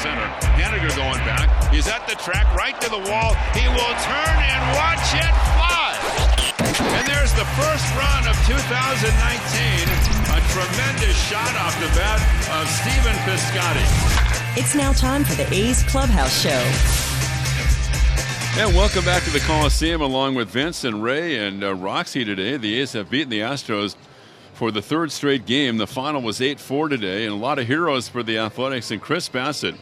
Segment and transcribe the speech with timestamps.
[0.00, 0.24] center.
[0.56, 1.52] Haniger going back.
[1.68, 3.36] He's at the track, right to the wall.
[3.52, 5.92] He will turn and watch it fly.
[6.96, 9.04] And there's the first run of 2019.
[10.32, 12.16] A tremendous shot off the bat
[12.56, 13.84] of Stephen Piscotty.
[14.56, 16.64] It's now time for the A's Clubhouse Show.
[18.58, 22.56] And welcome back to the Coliseum along with Vince and Ray and uh, Roxy today.
[22.56, 23.96] The A's have beaten the Astros
[24.54, 25.76] for the third straight game.
[25.76, 29.00] The final was 8 4 today, and a lot of heroes for the Athletics and
[29.00, 29.76] Chris Bassitt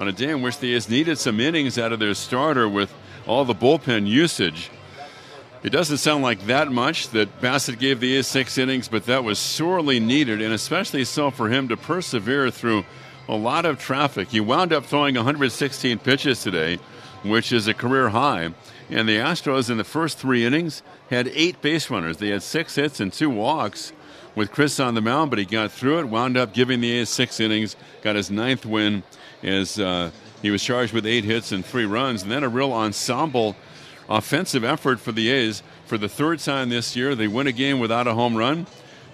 [0.00, 2.92] on a day in which the A's needed some innings out of their starter with
[3.26, 4.70] all the bullpen usage.
[5.62, 9.22] It doesn't sound like that much that Bassitt gave the A's six innings, but that
[9.22, 12.84] was sorely needed, and especially so for him to persevere through
[13.28, 14.28] a lot of traffic.
[14.28, 16.80] He wound up throwing 116 pitches today
[17.22, 18.50] which is a career high.
[18.88, 22.16] And the Astros in the first three innings had eight base runners.
[22.16, 23.92] They had six hits and two walks
[24.34, 27.08] with Chris on the mound, but he got through it, wound up giving the A's
[27.08, 29.02] six innings, got his ninth win
[29.42, 30.10] as uh,
[30.42, 32.22] he was charged with eight hits and three runs.
[32.22, 33.56] And then a real ensemble
[34.08, 37.14] offensive effort for the A's for the third time this year.
[37.14, 38.66] They win a game without a home run.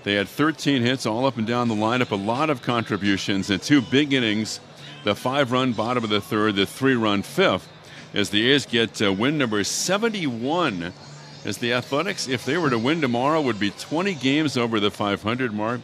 [0.04, 3.60] They had 13 hits all up and down the lineup, a lot of contributions, and
[3.60, 4.60] two big innings
[5.04, 7.68] the five run bottom of the third, the three run fifth
[8.12, 10.92] as the A's get uh, win number 71.
[11.44, 14.90] As the Athletics, if they were to win tomorrow, would be 20 games over the
[14.90, 15.80] 500 mark.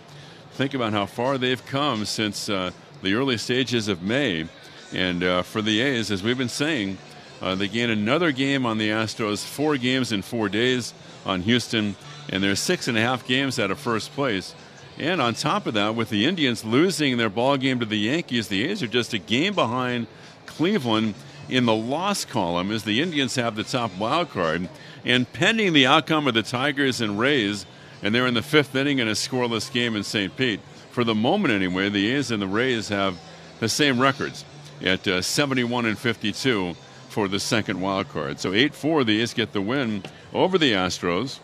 [0.53, 2.73] Think about how far they've come since uh,
[3.03, 4.49] the early stages of May.
[4.93, 6.99] And uh, for the A's, as we've been saying,
[7.41, 10.95] uh, they gain another game on the Astros, four games in four days
[11.27, 11.97] on Houston,
[12.29, 14.55] and they're six and a half games out of first place.
[14.99, 18.49] And on top of that, with the Indians losing their ball game to the Yankees,
[18.49, 20.07] the A's are just a game behind
[20.47, 21.15] Cleveland
[21.49, 24.69] in the loss column as the Indians have the top wild card.
[25.05, 27.67] And pending the outcome of the Tigers and Rays,
[28.03, 30.37] and they're in the fifth inning in a scoreless game in St.
[30.37, 30.61] Pete.
[30.93, 33.19] For the moment, anyway, the A's and the Rays have
[33.61, 34.45] the same records
[34.83, 36.75] at uh, 71 and 52
[37.09, 38.39] for the second wild card.
[38.39, 40.03] So 8 4, the A's get the win
[40.35, 41.39] over the Astros.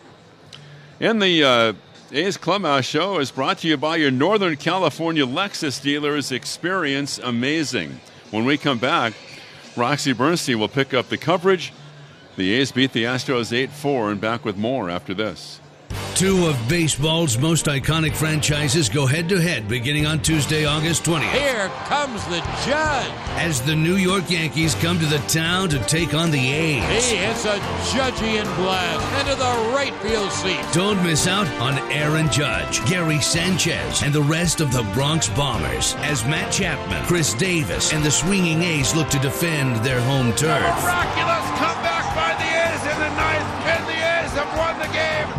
[0.99, 1.73] And the uh,
[2.11, 6.31] A's Clubhouse Show is brought to you by your Northern California Lexus dealers.
[6.31, 7.99] Experience amazing.
[8.29, 9.13] When we come back,
[9.75, 11.73] Roxy Bernstein will pick up the coverage.
[12.35, 15.59] The A's beat the Astros 8 4 and back with more after this.
[16.19, 21.31] Two of baseball's most iconic franchises go head to head beginning on Tuesday, August 20th.
[21.31, 23.09] Here comes the judge.
[23.37, 27.09] As the New York Yankees come to the town to take on the A's.
[27.09, 27.57] He hits a
[27.93, 30.59] Judgian blast into the right field seat.
[30.73, 35.95] Don't miss out on Aaron Judge, Gary Sanchez, and the rest of the Bronx Bombers
[35.99, 40.59] as Matt Chapman, Khris Davis, and the swinging A's look to defend their home turf.
[40.59, 41.98] Miraculous comeback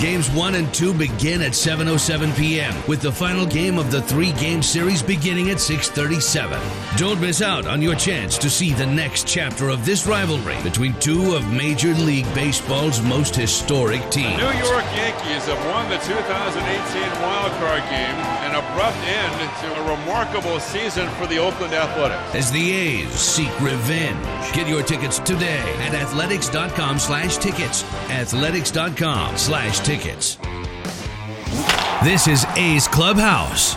[0.00, 2.74] Games 1 and 2 begin at 7:07 p.m.
[2.88, 6.58] with the final game of the 3-game series beginning at 6:37.
[6.96, 10.94] Don't miss out on your chance to see the next chapter of this rivalry between
[11.00, 14.38] two of Major League Baseball's most historic teams.
[14.38, 18.16] New York Yankees have won the 2018 wild card game,
[18.48, 22.34] an abrupt end to a remarkable season for the Oakland Athletics.
[22.34, 24.24] As the A's seek revenge.
[24.54, 27.36] Get your tickets today at athletics.com slash
[29.90, 30.36] tickets.
[32.04, 33.74] This is A's Clubhouse.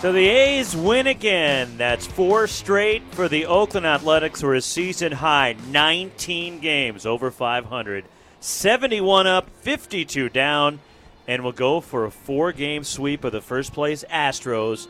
[0.00, 1.76] So the A's win again.
[1.76, 7.32] That's four straight for the Oakland Athletics, who are a season high 19 games over
[7.32, 8.04] 500,
[8.38, 10.78] 71 up, 52 down,
[11.26, 14.86] and will go for a four game sweep of the first place Astros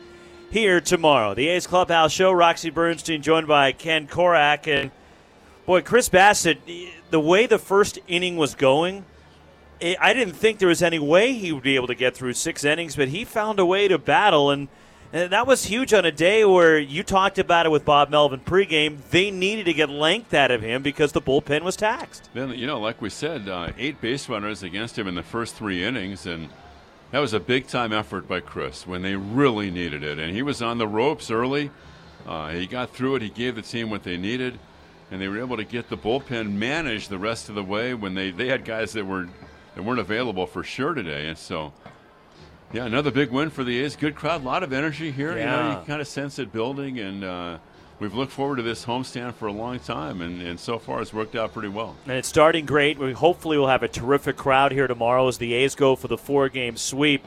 [0.51, 1.33] here tomorrow.
[1.33, 4.67] The A's Clubhouse Show, Roxy Bernstein joined by Ken Korach.
[4.67, 4.91] And
[5.65, 6.59] boy, Chris Bassitt,
[7.09, 9.03] the way the first inning was going,
[9.81, 12.63] I didn't think there was any way he would be able to get through six
[12.65, 14.51] innings, but he found a way to battle.
[14.51, 14.67] And
[15.11, 18.41] and that was huge on a day where you talked about it with Bob Melvin
[18.41, 18.99] pregame.
[19.09, 22.29] They needed to get length out of him because the bullpen was taxed.
[22.35, 25.55] Then, you know, like we said, uh, eight base runners against him in the first
[25.55, 26.49] three innings, and
[27.09, 30.19] that was a big time effort by Chris when they really needed it.
[30.19, 31.71] And he was on the ropes early.
[32.27, 33.23] Uh, he got through it.
[33.23, 34.59] He gave the team what they needed,
[35.09, 38.13] and they were able to get the bullpen managed the rest of the way when
[38.13, 39.27] they, they had guys that were
[39.75, 41.27] that weren't available for sure today.
[41.27, 41.73] And so,
[42.73, 43.95] yeah, another big win for the A's.
[43.95, 45.37] Good crowd, a lot of energy here.
[45.37, 45.39] Yeah.
[45.39, 47.57] You know, you kind of sense it building, and uh,
[47.99, 51.13] we've looked forward to this homestand for a long time, and, and so far it's
[51.13, 51.95] worked out pretty well.
[52.05, 52.97] And it's starting great.
[52.97, 56.17] We hopefully will have a terrific crowd here tomorrow as the A's go for the
[56.17, 57.25] four game sweep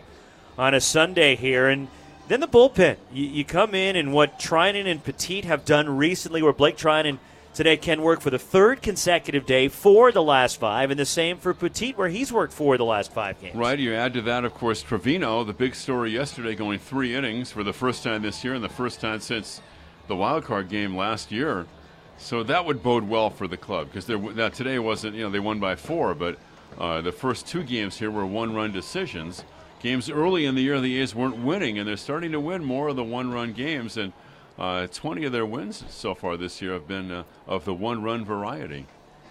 [0.59, 1.69] on a Sunday here.
[1.69, 1.89] And
[2.29, 2.97] then the bullpen.
[3.13, 7.19] You, you come in and what Treinen and Petit have done recently, where Blake Treinen
[7.55, 11.39] today Ken worked for the third consecutive day for the last five, and the same
[11.39, 13.55] for Petit, where he's worked for the last five games.
[13.55, 13.79] Right.
[13.79, 17.63] You add to that, of course, Trivino, the big story yesterday, going three innings for
[17.63, 19.61] the first time this year and the first time since
[20.09, 21.67] the wild card game last year.
[22.19, 25.41] So that would bode well for the club because now today wasn't you know they
[25.41, 26.39] won by four, but
[26.79, 29.45] uh, the first two games here were one-run decisions.
[29.81, 32.89] Games early in the year, the A's weren't winning, and they're starting to win more
[32.89, 33.97] of the one-run games.
[33.97, 34.13] And
[34.59, 38.25] uh, 20 of their wins so far this year have been uh, of the one-run
[38.25, 38.87] variety.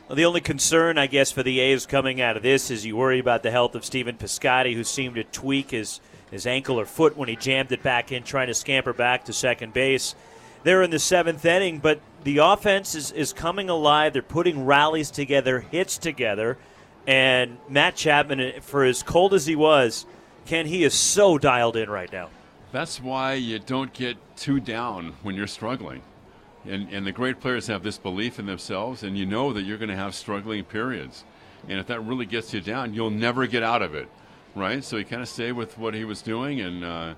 [0.07, 2.97] Well, the only concern, I guess, for the A's coming out of this is you
[2.97, 6.01] worry about the health of Stephen Piscotty, who seemed to tweak his
[6.31, 9.33] his ankle or foot when he jammed it back in, trying to scamper back to
[9.33, 10.15] second base.
[10.63, 14.13] They're in the seventh inning, but the offense is, is coming alive.
[14.13, 16.57] They're putting rallies together, hits together.
[17.05, 20.05] And Matt Chapman, for as cold as he was,
[20.45, 22.29] Ken, he is so dialed in right now.
[22.71, 26.01] That's why you don't get too down when you're struggling.
[26.65, 29.77] And, and the great players have this belief in themselves, and you know that you're
[29.77, 31.23] going to have struggling periods.
[31.67, 34.07] And if that really gets you down, you'll never get out of it
[34.55, 34.83] right?
[34.83, 37.13] So he kind of stayed with what he was doing, and uh,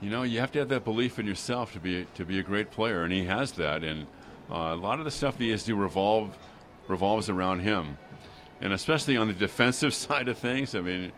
[0.00, 2.42] you know, you have to have that belief in yourself to be to be a
[2.42, 3.84] great player, and he has that.
[3.84, 4.06] And
[4.50, 6.36] uh, a lot of the stuff the A's do revolve
[6.88, 7.98] revolves around him,
[8.60, 10.74] and especially on the defensive side of things.
[10.74, 11.12] I mean,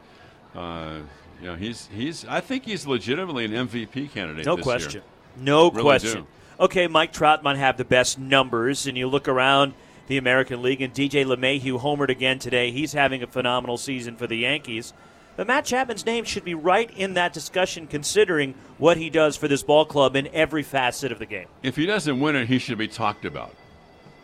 [0.54, 1.00] uh,
[1.40, 4.46] you know, he's he's I think he's legitimately an MVP candidate.
[4.46, 5.02] No question.
[5.02, 5.02] Year.
[5.38, 6.22] No really question.
[6.22, 6.26] Do.
[6.58, 9.74] Okay, Mike Trout might have the best numbers, and you look around
[10.06, 12.70] the American League, and DJ LeMahieu homered again today.
[12.70, 14.92] He's having a phenomenal season for the Yankees.
[15.36, 19.48] But Matt Chapman's name should be right in that discussion, considering what he does for
[19.48, 21.46] this ball club in every facet of the game.
[21.62, 23.54] If he doesn't win it, he should be talked about.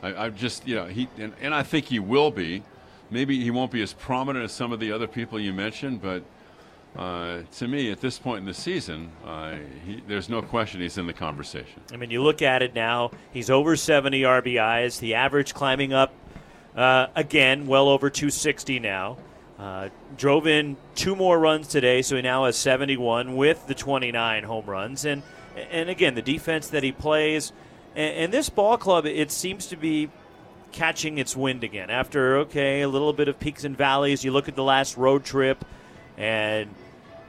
[0.02, 2.62] I, I just, you know, he and, and, I think he will be.
[3.10, 6.22] Maybe he won't be as prominent as some of the other people you mentioned, but
[6.96, 9.56] uh, to me, at this point in the season, uh,
[9.86, 11.80] he, there's no question he's in the conversation.
[11.92, 15.00] I mean, you look at it now; he's over 70 RBIs.
[15.00, 16.12] The average climbing up
[16.76, 19.16] uh, again, well over 260 now.
[19.58, 24.44] Uh, drove in two more runs today, so he now has 71 with the 29
[24.44, 25.04] home runs.
[25.04, 25.22] And
[25.70, 27.52] and again, the defense that he plays,
[27.94, 30.10] and, and this ball club, it seems to be
[30.72, 34.24] catching its wind again after okay, a little bit of peaks and valleys.
[34.24, 35.64] You look at the last road trip,
[36.16, 36.74] and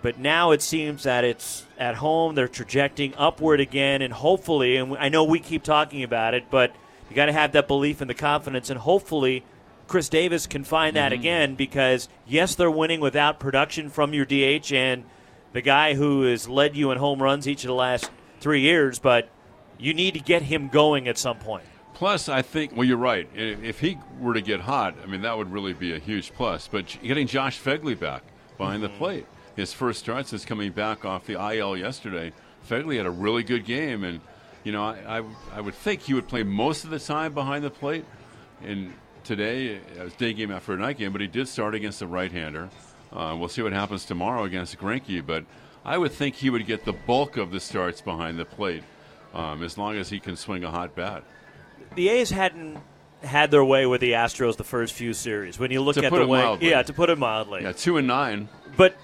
[0.04, 2.36] but now it seems that it's at home.
[2.36, 6.76] They're trajecting upward again, and hopefully, and I know we keep talking about it, but
[7.10, 9.44] you got to have that belief and the confidence, and hopefully
[9.88, 11.22] Khris Davis can find that mm-hmm.
[11.22, 15.06] again because, yes, they're winning without production from your DH and
[15.54, 19.00] the guy who has led you in home runs each of the last three years,
[19.00, 19.30] but
[19.78, 21.64] you need to get him going at some point.
[21.94, 23.30] Plus, I think, well, you're right.
[23.36, 26.68] If he were to get hot, I mean, that would really be a huge plus.
[26.68, 28.24] But getting Josh Phegley back
[28.58, 28.94] behind mm-hmm.
[28.94, 32.34] the plate, his first start since coming back off the IL yesterday,
[32.68, 34.04] Phegley had a really good game.
[34.04, 34.22] And,
[34.64, 35.24] you know, I, I,
[35.54, 38.06] I would think he would play most of the time behind the plate.
[38.64, 39.76] And today.
[39.76, 42.70] It was day game after a night game, but he did start against the right-hander.
[43.12, 45.46] Uh, we'll see what happens tomorrow against Greinke, but
[45.86, 48.84] I would think he would get the bulk of the starts behind the plate
[49.34, 51.24] um, as long as he can swing a hot bat.
[51.96, 52.80] The A's hadn't
[53.22, 55.60] had their way with the Astros the first few series.
[55.60, 56.70] When you look to at the way, mildly.
[56.70, 58.50] yeah, to put it mildly, yeah, two and nine.
[58.76, 58.96] But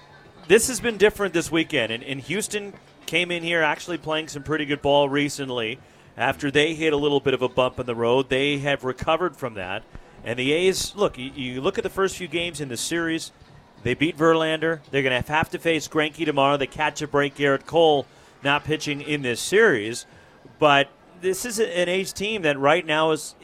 [0.50, 2.74] this has been different this weekend, and, and Houston
[3.06, 5.78] came in here actually playing some pretty good ball recently.
[6.16, 9.36] After they hit a little bit of a bump in the road, they have recovered
[9.36, 9.84] from that.
[10.24, 13.30] And the A's, look, you, you look at the first few games in the series.
[13.84, 14.80] They beat Verlander.
[14.90, 16.56] They're going to have to face Greinke tomorrow.
[16.56, 17.36] They catch a break.
[17.36, 18.04] Gerrit Cole
[18.42, 20.04] not pitching in this series,
[20.58, 20.88] but
[21.20, 23.36] this is an A's team that right now is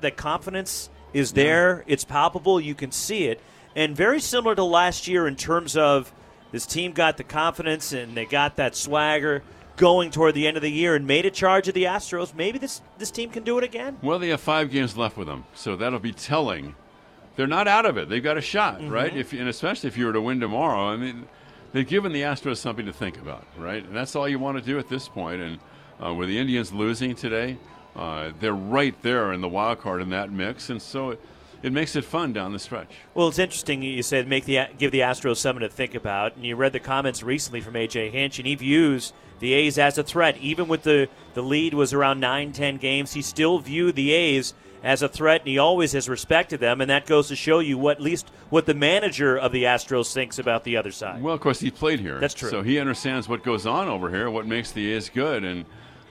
[0.00, 1.82] the confidence is there.
[1.88, 2.60] It's palpable.
[2.60, 3.40] You can see it,
[3.74, 6.12] and very similar to last year in terms of
[6.52, 9.42] this team got the confidence and they got that swagger
[9.76, 12.58] going toward the end of the year and made a charge of the Astros, maybe
[12.58, 13.98] this this team can do it again.
[14.02, 16.74] Well, they have five games left with them, so that'll be telling.
[17.34, 18.08] They're not out of it.
[18.08, 18.90] They've got a shot, mm-hmm.
[18.90, 19.16] right?
[19.16, 21.26] If and especially if you were to win tomorrow, I mean,
[21.72, 23.84] they've given the Astros something to think about, right?
[23.84, 25.40] And that's all you want to do at this point.
[25.40, 25.58] And
[26.04, 27.56] uh, with the Indians losing today,
[27.96, 31.16] uh, they're right there in the wild card in that mix, and so.
[31.62, 32.90] It, makes it fun down the stretch.
[33.14, 33.82] Well, it's interesting.
[33.82, 36.80] You said make the give the Astros something to think about, and you read the
[36.80, 40.36] comments recently from AJ Hinch, and he views the A's as a threat.
[40.38, 44.54] Even with the the lead was around nine, ten games, he still viewed the A's
[44.82, 47.78] as a threat, and he always has respected them, and that goes to show you
[47.78, 51.22] what at least what the manager of the Astros thinks about the other side.
[51.22, 52.18] Well, of course, he played here.
[52.18, 52.50] That's true.
[52.50, 55.64] So he understands what goes on over here, what makes the A's good, and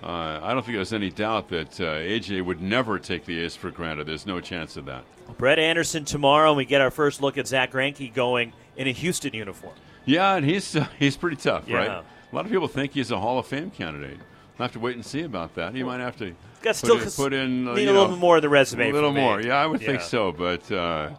[0.03, 3.55] uh, I don't think there's any doubt that uh, AJ would never take the A's
[3.55, 4.07] for granted.
[4.07, 5.03] There's no chance of that.
[5.37, 8.91] Brett Anderson tomorrow, and we get our first look at Zack Greinke going in a
[8.91, 9.75] Houston uniform.
[10.05, 11.77] Yeah, and he's uh, he's pretty tough, yeah.
[11.77, 11.89] right?
[11.89, 14.17] A lot of people think he's a Hall of Fame candidate.
[14.57, 15.75] We'll have to wait and see about that.
[15.75, 18.89] He might have to got still put in, need a little more of the resume.
[18.89, 19.87] A little more, yeah, I would yeah.
[19.87, 20.31] think so.
[20.31, 21.11] But uh,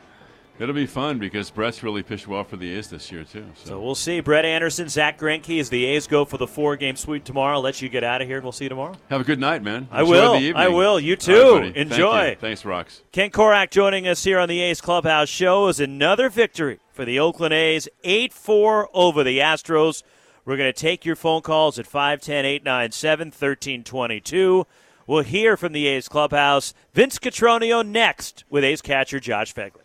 [0.59, 3.44] It'll be fun because Brett's really pitched well for the A's this year too.
[3.56, 4.21] So, So we'll see.
[4.21, 7.56] Brett Anderson, Zack Greinke as the A's go for the four-game sweep tomorrow.
[7.56, 8.37] I'll let you get out of here.
[8.37, 8.94] and We'll see you tomorrow.
[9.11, 9.88] have a good night, man.
[9.90, 10.32] I Enjoy will.
[10.35, 10.62] The evening.
[10.62, 11.00] I will.
[11.00, 11.59] You too.
[11.62, 12.28] Thank Enjoy.
[12.30, 12.37] you.
[12.37, 13.02] Thanks, Rocks.
[13.12, 17.18] Ken Korach joining us here on the A's Clubhouse Show is another victory for the
[17.18, 20.02] Oakland A's, 8 4 over the Astros.
[20.44, 24.66] We're going to take your phone calls at 510 897 1322.
[25.06, 26.75] We'll hear from the A's Clubhouse.
[26.92, 29.81] Vince Cotroneo next with A's catcher Josh Phegley.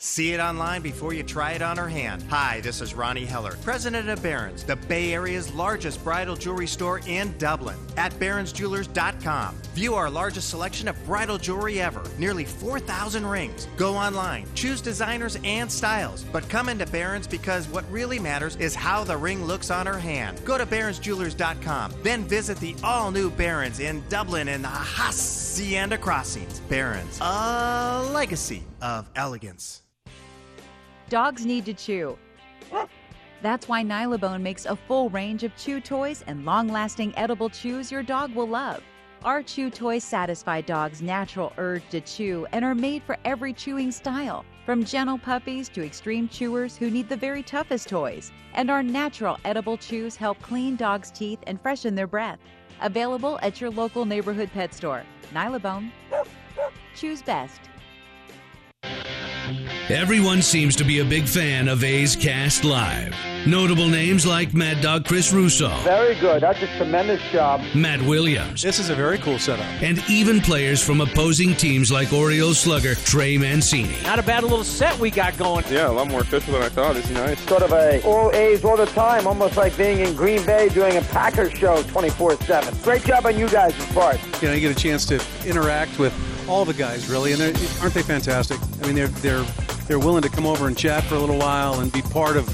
[0.00, 2.22] See it online before you try it on her hand.
[2.30, 7.00] Hi, this is Ronnie Heller, president of Barron's, the Bay Area's largest bridal jewelry store
[7.08, 7.76] in Dublin.
[7.96, 9.56] At baronsjewelers.com.
[9.74, 13.66] View our largest selection of bridal jewelry ever, nearly 4,000 rings.
[13.76, 18.76] Go online, choose designers and styles, but come into Barron's because what really matters is
[18.76, 20.40] how the ring looks on her hand.
[20.44, 26.60] Go to baronsjewelers.com, then visit the all-new Barron's in Dublin in the Hacienda Crossings.
[26.68, 29.82] Barron's, a legacy of elegance.
[31.08, 32.18] Dogs need to chew.
[33.40, 37.90] That's why Nylabone makes a full range of chew toys and long lasting edible chews
[37.90, 38.82] your dog will love.
[39.24, 43.90] Our chew toys satisfy dogs' natural urge to chew and are made for every chewing
[43.90, 48.30] style, from gentle puppies to extreme chewers who need the very toughest toys.
[48.54, 52.38] And our natural edible chews help clean dogs' teeth and freshen their breath.
[52.82, 55.04] Available at your local neighborhood pet store.
[55.32, 55.90] Nylabone.
[56.94, 57.60] Choose best.
[59.90, 63.14] Everyone seems to be a big fan of A's Cast Live.
[63.46, 66.42] Notable names like Mad Dog Chris Russo, Very good.
[66.42, 67.62] That's a tremendous job.
[67.74, 69.64] Matt Williams, This is a very cool setup.
[69.82, 73.94] and even players from opposing teams like Orioles slugger Trey Mancini.
[74.02, 75.64] Not a bad little set we got going.
[75.70, 76.96] Yeah, a lot more official than I thought.
[76.96, 77.40] It's nice.
[77.48, 80.96] Sort of a all A's all the time, almost like being in Green Bay doing
[80.96, 82.82] a Packers show 24-7.
[82.84, 84.18] Great job on you guys' part.
[84.42, 86.12] You know, you get a chance to interact with
[86.48, 88.58] all the guys, really, and aren't they fantastic?
[88.82, 89.44] I mean, they're they're
[89.86, 92.46] they're willing to come over and chat for a little while and be part of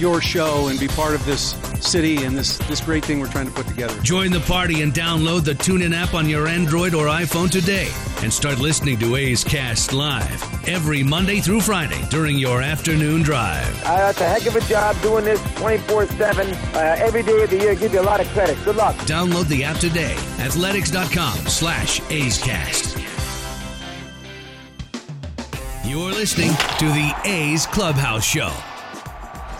[0.00, 3.46] your show and be part of this city and this this great thing we're trying
[3.46, 3.98] to put together.
[4.02, 7.90] Join the party and download the TuneIn app on your Android or iPhone today
[8.22, 13.68] and start listening to A's Cast Live every Monday through Friday during your afternoon drive.
[13.84, 17.58] Uh, that's a heck of a job doing this 24-7 uh, every day of the
[17.58, 17.74] year.
[17.74, 18.56] Give you a lot of credit.
[18.64, 18.96] Good luck.
[19.06, 20.14] Download the app today.
[20.38, 22.96] Athletics.com slash A's Cast.
[25.84, 28.52] You're listening to the A's Clubhouse Show.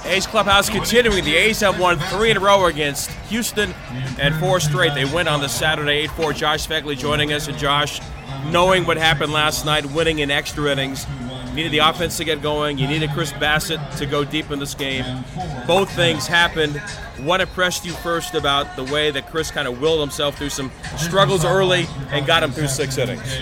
[0.07, 1.25] A's clubhouse continuing.
[1.25, 3.75] The A's have won three in a row against Houston
[4.21, 4.95] and four straight.
[4.95, 6.33] They win on the Saturday 8 4.
[6.33, 7.49] Josh Phegley joining us.
[7.49, 8.01] And Josh,
[8.51, 11.07] knowing what happened last night, winning in extra innings,
[11.55, 12.79] needed the offense to get going.
[12.79, 15.25] You needed Chris Bassitt to go deep in this game.
[15.67, 16.77] Both things happened.
[17.19, 20.71] What impressed you first about the way that Chris kind of willed himself through some
[20.97, 23.39] struggles early and got him through six innings?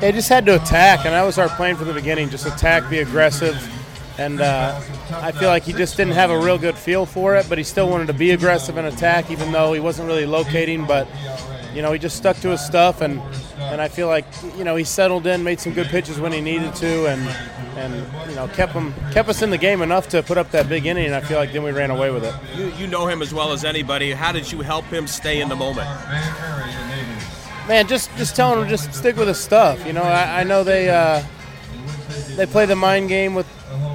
[0.00, 2.30] They just had to attack, and that was our plan from the beginning.
[2.30, 3.56] Just attack, be aggressive,
[4.18, 4.80] and uh,
[5.12, 7.46] I feel like he just didn't have a real good feel for it.
[7.48, 10.84] But he still wanted to be aggressive and attack, even though he wasn't really locating.
[10.84, 11.06] But
[11.74, 13.20] you know, he just stuck to his stuff, and
[13.58, 14.24] and I feel like
[14.56, 17.22] you know he settled in, made some good pitches when he needed to, and
[17.76, 17.94] and
[18.28, 20.86] you know kept him kept us in the game enough to put up that big
[20.86, 21.06] inning.
[21.06, 22.34] And I feel like then we ran away with it.
[22.56, 24.12] You, you know him as well as anybody.
[24.12, 25.88] How did you help him stay in the moment?
[27.68, 29.86] Man, just just telling him just stick with his stuff.
[29.86, 31.22] You know, I, I know they uh,
[32.36, 33.46] they play the mind game with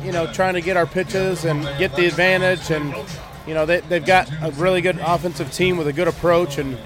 [0.04, 2.96] you know trying to get our pitches and get the advantage, and
[3.46, 6.78] you know they they've got a really good offensive team with a good approach, and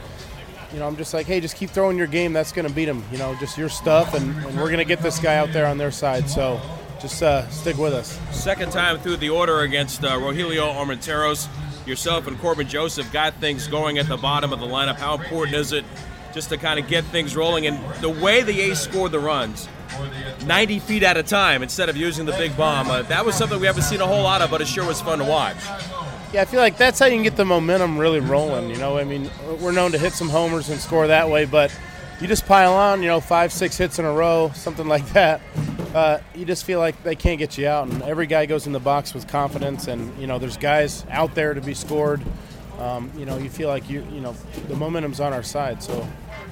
[0.74, 2.34] you know I'm just like, hey, just keep throwing your game.
[2.34, 3.04] That's going to beat them.
[3.12, 5.66] You know, just your stuff, and, and we're going to get this guy out there
[5.66, 6.30] on their side.
[6.30, 6.62] So
[7.00, 8.20] just uh, stick with us.
[8.32, 11.48] Second time through the order against uh, Rogelio Armenteros.
[11.88, 14.98] Yourself and Corban Joseph got things going at the bottom of the lineup.
[14.98, 15.86] How important is it
[16.34, 17.66] just to kind of get things rolling?
[17.66, 19.68] And the way the A's scored the runs,
[20.46, 23.60] 90 feet at a time instead of using the big bomb, uh, that was something
[23.60, 25.58] we haven't seen a whole lot of, but it sure was fun to watch.
[26.32, 28.70] Yeah, I feel like that's how you can get the momentum really rolling.
[28.70, 31.76] You know, I mean, we're known to hit some homers and score that way, but
[32.22, 35.42] you just pile on, you know, five, six hits in a row, something like that.
[35.96, 38.74] Uh, you just feel like they can't get you out, and every guy goes in
[38.74, 42.22] the box with confidence, and you know, there's guys out there to be scored.
[42.78, 44.34] Um, you know, you feel like you, you know,
[44.68, 46.08] the momentum's on our side, so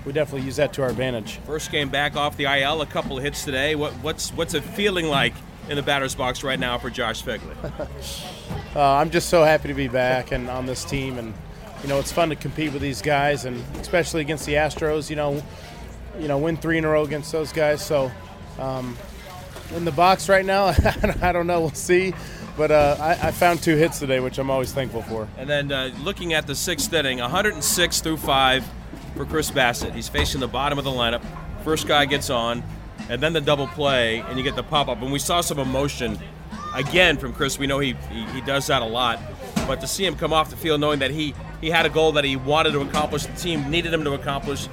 [0.05, 1.37] we definitely use that to our advantage.
[1.45, 3.75] First game back off the IL, a couple of hits today.
[3.75, 5.33] What, what's what's it feeling like
[5.69, 7.87] in the batter's box right now for Josh Phegley?
[8.77, 11.33] uh, I'm just so happy to be back and on this team, and
[11.81, 15.09] you know it's fun to compete with these guys, and especially against the Astros.
[15.09, 15.43] You know,
[16.19, 17.83] you know, win three in a row against those guys.
[17.83, 18.11] So,
[18.59, 18.95] um,
[19.75, 20.67] in the box right now,
[21.21, 21.61] I don't know.
[21.61, 22.13] We'll see.
[22.55, 25.27] But uh, I, I, found two hits today, which I'm always thankful for.
[25.37, 28.65] And then uh, looking at the sixth inning, 106 through five
[29.15, 29.93] for Chris Bassitt.
[29.93, 31.23] He's facing the bottom of the lineup.
[31.63, 32.63] First guy gets on.
[33.09, 35.01] and then the double play, and you get the pop up.
[35.03, 36.17] And we saw some emotion
[36.77, 37.59] again from Chris.
[37.59, 39.19] We know he, he, he does that a lot,
[39.67, 42.13] but to see him come off the field knowing that he he had a goal
[42.13, 44.67] that he wanted to accomplish, the team needed him to accomplish.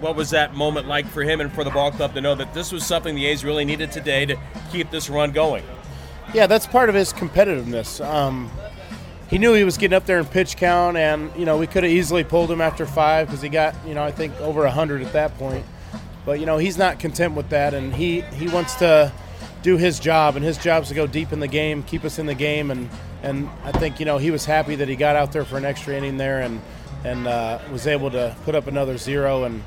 [0.00, 2.52] What was that moment like for him and for the ball club to know that
[2.52, 4.36] this was something the A's really needed today to
[4.70, 5.64] keep this run going?
[6.34, 8.04] Yeah, that's part of his competitiveness.
[8.04, 8.50] Um,
[9.28, 11.82] he knew he was getting up there in pitch count, and you know we could
[11.82, 15.02] have easily pulled him after five because he got you know I think over hundred
[15.02, 15.64] at that point.
[16.26, 19.12] But you know he's not content with that, and he he wants to
[19.66, 22.20] do his job, and his job is to go deep in the game, keep us
[22.20, 22.88] in the game, and
[23.24, 25.64] and I think you know he was happy that he got out there for an
[25.64, 26.62] extra inning there, and
[27.04, 29.64] and uh, was able to put up another zero, and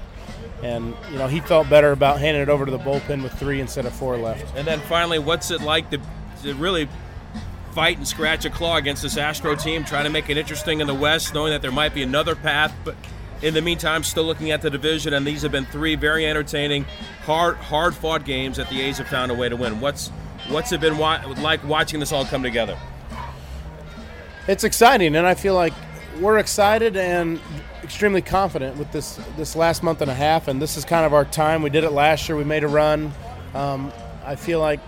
[0.63, 3.59] and you know he felt better about handing it over to the bullpen with three
[3.59, 4.55] instead of four left.
[4.55, 5.99] And then finally, what's it like to,
[6.43, 6.87] to really
[7.73, 10.87] fight and scratch a claw against this Astro team, trying to make it interesting in
[10.87, 12.95] the West, knowing that there might be another path, but
[13.41, 16.85] in the meantime, still looking at the division, and these have been three very entertaining,
[17.25, 19.79] hard, hard-fought games that the A's have found a way to win.
[19.79, 20.09] What's
[20.49, 22.77] what's it been wa- like watching this all come together?
[24.47, 25.73] It's exciting, and I feel like
[26.19, 27.39] we're excited and
[27.83, 31.13] extremely confident with this this last month and a half, and this is kind of
[31.13, 31.61] our time.
[31.61, 32.37] We did it last year.
[32.37, 33.11] We made a run.
[33.53, 33.91] Um,
[34.25, 34.79] I feel like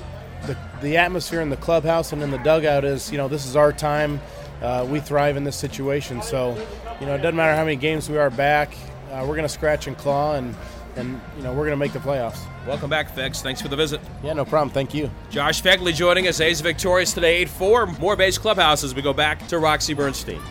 [0.47, 3.55] the the atmosphere in the clubhouse and in the dugout is, you know, this is
[3.55, 4.19] our time.
[4.61, 6.21] Uh, we thrive in this situation.
[6.21, 6.55] So,
[6.99, 8.73] you know, it doesn't matter how many games we are back.
[9.11, 10.55] Uh, we're going to scratch and claw, and
[10.95, 12.39] and you know we're going to make the playoffs.
[12.67, 13.41] Welcome back, Fegs.
[13.41, 13.99] Thanks for the visit.
[14.23, 14.69] Yeah, no problem.
[14.69, 15.09] Thank you.
[15.29, 16.39] Josh Phegley joining us.
[16.39, 17.99] A's victorious today, 8-4.
[17.99, 20.41] More base clubhouse as we go back to Roxy Bernstein.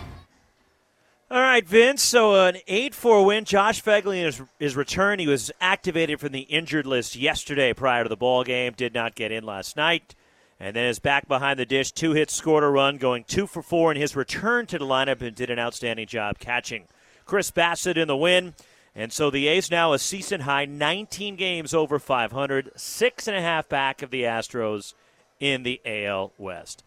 [1.30, 2.02] All right, Vince.
[2.02, 3.44] So an 8-4 win.
[3.44, 5.20] Josh Phegley in his, his return.
[5.20, 8.72] He was activated from the injured list yesterday prior to the ball game.
[8.76, 10.16] Did not get in last night.
[10.60, 11.90] And then is back behind the dish.
[11.90, 15.22] Two hits, scored a run, going two for four in his return to the lineup
[15.22, 16.84] and did an outstanding job catching.
[17.24, 18.54] Chris Bassitt in the win.
[18.94, 23.40] And so the A's now a season high 19 games over 500, six and a
[23.40, 24.94] half back of the Astros
[25.38, 26.84] in the AL West.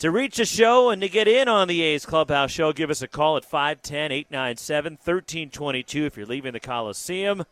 [0.00, 3.00] To reach the show and to get in on the A's Clubhouse show, give us
[3.00, 7.44] a call at 510 897 1322 if you're leaving the Coliseum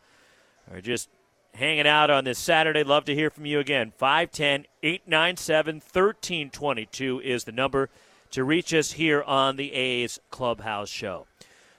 [0.71, 1.09] or just
[1.55, 2.83] hanging out on this Saturday.
[2.83, 3.93] Love to hear from you again.
[3.97, 7.89] 510 897 1322 is the number
[8.31, 11.25] to reach us here on the A's Clubhouse show.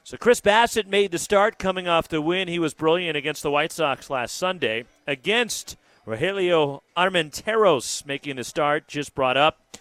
[0.05, 2.49] So Chris Bassitt made the start coming off the win.
[2.49, 4.85] He was brilliant against the White Sox last Sunday.
[5.07, 9.77] Against Rogelio Armenteros making the start, just brought up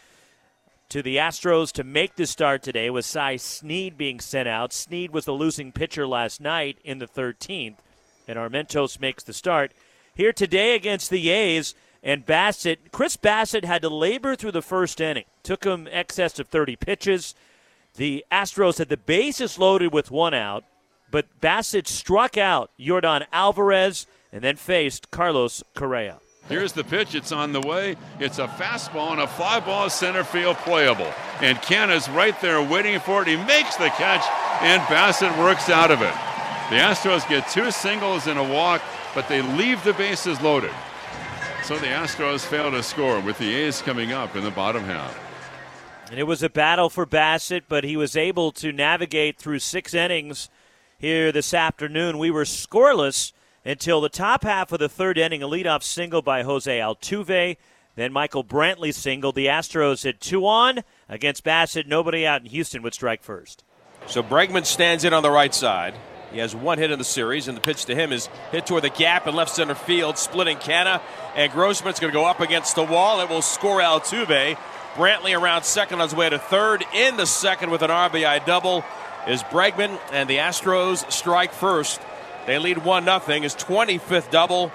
[0.90, 4.74] to the Astros to make the start today with Cy Sneed being sent out.
[4.74, 7.78] Sneed was the losing pitcher last night in the 13th,
[8.28, 9.72] and Armenteros makes the start.
[10.16, 15.02] Here today against the A's and Bassitt, Chris Bassitt had to labor through the first
[15.02, 15.26] inning.
[15.44, 17.36] Took him excess of 30 pitches.
[17.96, 20.64] The Astros had the bases loaded with one out,
[21.12, 26.20] but Bassitt struck out Yordan Alvarez and then faced Carlos Correa.
[26.48, 27.14] Here's the pitch.
[27.14, 27.98] It's on the way.
[28.22, 31.12] It's a fastball and a fly ball center field playable.
[31.42, 33.28] And Canha's right there waiting for it.
[33.28, 34.24] He makes the catch,
[34.62, 36.14] and Bassitt works out of it.
[36.70, 38.82] The Astros get two singles and a walk,
[39.16, 40.74] but they leave the bases loaded.
[41.64, 45.18] So the Astros fail to score with the A's coming up in the bottom half.
[46.12, 49.96] And it was a battle for Bassitt, but he was able to navigate through six
[49.96, 50.50] innings
[51.00, 52.20] here this afternoon.
[52.20, 55.42] We were scoreless until the top half of the third inning.
[55.42, 57.58] A leadoff single by Jose Altuve.
[57.96, 59.34] Then Michael Brantley singled.
[59.34, 61.88] The Astros had two on against Bassitt.
[61.88, 63.64] Nobody out in Houston would strike first.
[64.06, 65.96] So Bregman stands in on the right side.
[66.32, 68.84] He has one hit in the series, and the pitch to him is hit toward
[68.84, 71.02] the gap in left center field, splitting Canha.
[71.36, 73.22] And Grossman's going to go up against the wall.
[73.22, 74.58] It will score Altuve.
[74.96, 76.86] Brantley around second on his way to third.
[76.94, 78.84] In the second with an RBI double
[79.28, 82.00] is Bregman, and the Astros strike first.
[82.46, 83.20] They lead 1 0.
[83.42, 84.72] His 25th double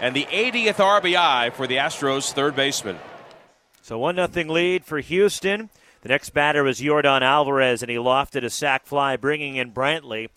[0.00, 2.98] and the 80th RBI for the Astros third baseman.
[3.82, 5.70] So 1 0 lead for Houston.
[6.02, 10.28] The next batter was Yordan Alvarez, and he lofted a sac fly, bringing in Brantley.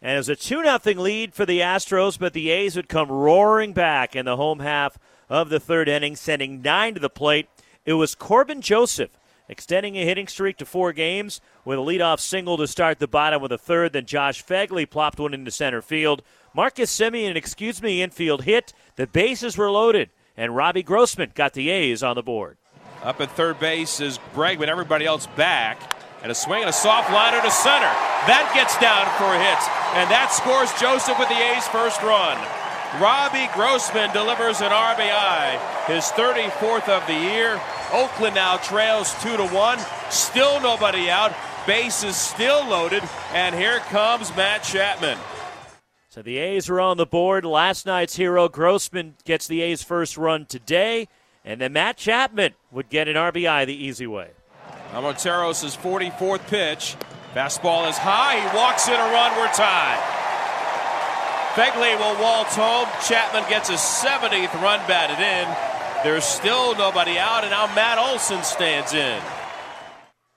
[0.00, 3.10] And it was a 2 0 lead for the Astros, but the A's would come
[3.10, 7.48] roaring back in the home half of the third inning, sending nine to the plate.
[7.84, 9.10] It was Corban Joseph
[9.48, 13.42] extending a hitting streak to four games with a leadoff single to start the bottom
[13.42, 13.92] of the third.
[13.94, 16.22] Then Josh Phegley plopped one into center field.
[16.54, 18.72] Marcus Semien, excuse me, infield hit.
[18.96, 22.58] The bases were loaded, and Robbie Grossman got the A's on the board.
[23.02, 24.68] Up at third base is Bregman.
[24.68, 25.97] Everybody else back.
[26.22, 27.92] And a swing and a soft liner to center.
[28.26, 29.62] That gets down for a hit.
[29.94, 32.36] And that scores Joseph with the A's first run.
[33.00, 37.60] Robbie Grossman delivers an RBI, his 34th of the year.
[37.92, 39.78] Oakland now trails 2 to 1.
[40.10, 41.32] Still nobody out.
[41.66, 43.02] Base is still loaded.
[43.32, 45.18] And here comes Matt Chapman.
[46.08, 47.44] So the A's are on the board.
[47.44, 51.06] Last night's hero, Grossman, gets the A's first run today.
[51.44, 54.30] And then Matt Chapman would get an RBI the easy way.
[54.92, 56.96] Armenteros' 44th pitch.
[57.34, 58.40] Fastball is high.
[58.40, 59.36] He walks in a run.
[59.36, 60.00] We're tied.
[61.54, 62.88] Phegley will waltz home.
[63.06, 66.04] Chapman gets his 70th run batted in.
[66.04, 69.20] There's still nobody out, and now Matt Olson stands in.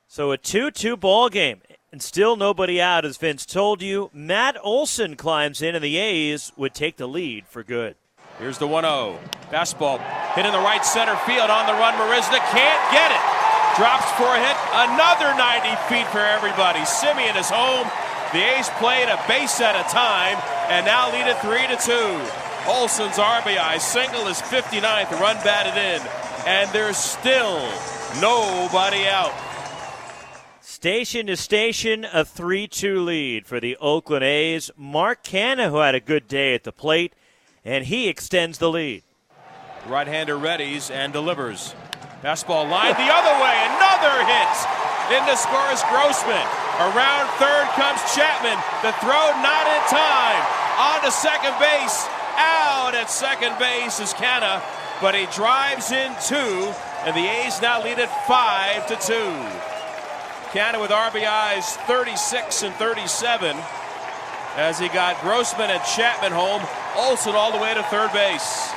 [0.07, 1.61] So a 2 2 ball game,
[1.91, 4.09] and still nobody out, as Vince told you.
[4.13, 7.95] Matt Olson climbs in, and the A's would take the lead for good.
[8.39, 9.19] Here's the 1 0.
[9.51, 9.99] Fastball
[10.33, 11.93] hit in the right center field on the run.
[11.93, 13.50] Marisnick can't get it.
[13.77, 14.57] Drops for a hit.
[14.73, 16.79] Another 90 feet for everybody.
[16.79, 17.87] Semien is home.
[18.33, 20.37] The A's played a base at a time
[20.69, 22.41] and now lead it 3 to 2.
[22.69, 26.01] Olson's RBI single is 59th run batted in,
[26.45, 27.59] and there's still
[28.21, 29.33] nobody out.
[30.61, 34.69] Station to station, a 3 2 lead for the Oakland A's.
[34.77, 37.13] Mark Canha, who had a good day at the plate,
[37.65, 39.03] and he extends the lead.
[39.87, 41.73] Right hander readies and delivers.
[42.21, 43.57] Fastball line the other way.
[43.81, 44.53] Another hit.
[45.09, 46.45] Into scores Grossman.
[46.77, 48.61] Around third comes Chapman.
[48.85, 50.41] The throw not in time.
[50.77, 52.05] On to second base.
[52.37, 54.61] Out at second base is Canha,
[55.01, 56.71] but he drives in two,
[57.05, 59.33] and the A's now lead it five to two.
[60.53, 63.57] Canha with RBIs 36 and 37
[64.57, 66.61] as he got Grossman and Chapman home.
[66.95, 68.71] Olson all the way to third base.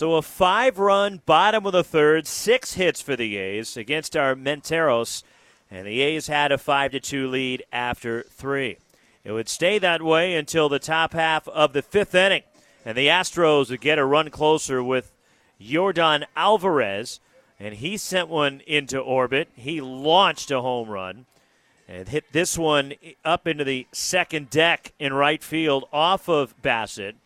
[0.00, 5.22] So a five-run bottom of the third, six hits for the A's against Armenteros,
[5.70, 8.78] and the A's had a five to two lead after three.
[9.24, 12.44] It would stay that way until the top half of the fifth inning,
[12.82, 15.12] and the Astros would get a run closer with
[15.60, 17.20] Yordan Alvarez,
[17.58, 19.50] and he sent one into orbit.
[19.54, 21.26] He launched a home run
[21.86, 27.16] and hit this one up into the second deck in right field off of Bassitt.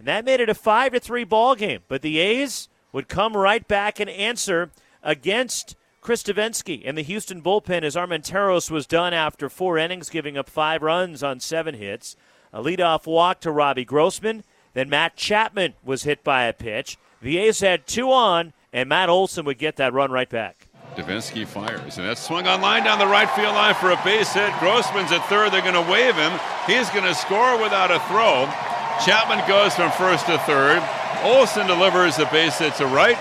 [0.00, 1.82] And that made it a 5 to 3 ball game.
[1.86, 4.70] But the A's would come right back and answer
[5.02, 10.38] against Chris Devenski and the Houston bullpen as Armenteros was done after four innings, giving
[10.38, 12.16] up five runs on seven hits.
[12.50, 14.42] A leadoff walk to Robbie Grossman.
[14.72, 16.96] Then Matt Chapman was hit by a pitch.
[17.20, 20.68] The A's had two on, and Matt Olson would get that run right back.
[20.96, 24.32] Devenski fires, and that's swung on line down the right field line for a base
[24.32, 24.50] hit.
[24.58, 25.52] Grossman's at third.
[25.52, 26.32] They're going to wave him.
[26.66, 28.48] He's going to score without a throw.
[29.04, 30.82] Chapman goes from first to third.
[31.22, 33.16] Olson delivers a base hit to right,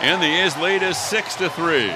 [0.00, 1.92] and the A's lead is six to three.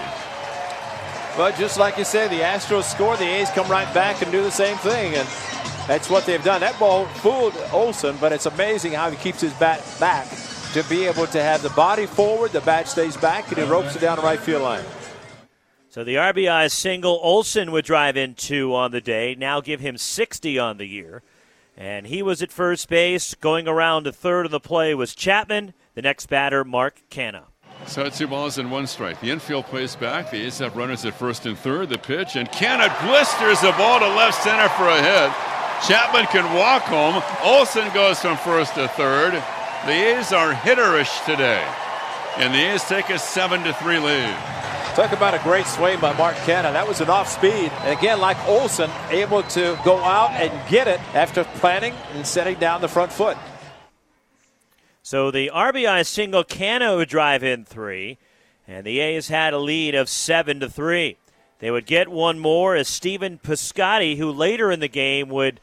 [1.37, 4.43] But just like you said, the Astros score, the A's come right back and do
[4.43, 5.27] the same thing, and
[5.89, 6.61] that's what they've done.
[6.61, 10.29] That ball fooled Olson, but it's amazing how he keeps his bat back
[10.73, 13.97] to be able to have the body forward, the bat stays back, and he ropes
[13.97, 14.85] it down the right field line.
[15.89, 19.97] So the RBI single, Olson would drive in two on the day, now give him
[19.97, 21.23] 60 on the year.
[21.77, 23.35] And he was at first base.
[23.35, 25.75] Going around to third of the play was Chapman.
[25.95, 27.45] The next batter, Mark Canha.
[27.87, 29.21] So two balls and one strike.
[29.21, 30.31] The infield plays back.
[30.31, 31.89] The A's have runners at first and third.
[31.89, 35.33] The pitch, and Canha blisters the ball to left center for a hit.
[35.89, 37.21] Chapman can walk home.
[37.43, 39.33] Olson goes from first to third.
[39.85, 41.67] The A's are hitterish today,
[42.37, 44.37] and the A's take a seven to three lead.
[44.95, 46.71] Talk about a great swing by Mark Canha.
[46.71, 47.73] That was an off speed.
[47.81, 52.59] And again, like Olson, able to go out and get it after planning and setting
[52.59, 53.39] down the front foot.
[55.03, 56.45] So the RBI single
[56.97, 58.19] would drive in three,
[58.69, 61.17] and the A's had a lead of seven to three.
[61.61, 65.59] They would get one more as Stephen Piscotty, who later in the game would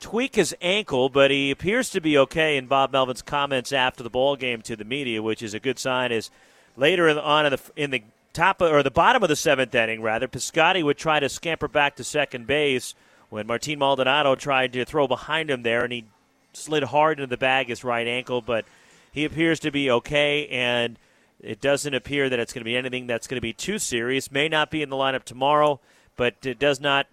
[0.00, 2.58] tweak his ankle, but he appears to be okay.
[2.58, 5.78] In Bob Melvin's comments after the ball game to the media, which is a good
[5.78, 6.30] sign, is
[6.76, 8.02] later on in the in the
[8.36, 11.68] top of, or the bottom of the seventh inning, rather, Piscotty would try to scamper
[11.68, 12.94] back to second base
[13.30, 16.04] when Martin Maldonado tried to throw behind him there, and he
[16.52, 18.64] slid hard into the bag his right ankle, but
[19.10, 20.98] he appears to be okay, and
[21.40, 24.30] it doesn't appear that it's going to be anything that's going to be too serious.
[24.30, 25.80] May not be in the lineup tomorrow,
[26.16, 27.06] but it does not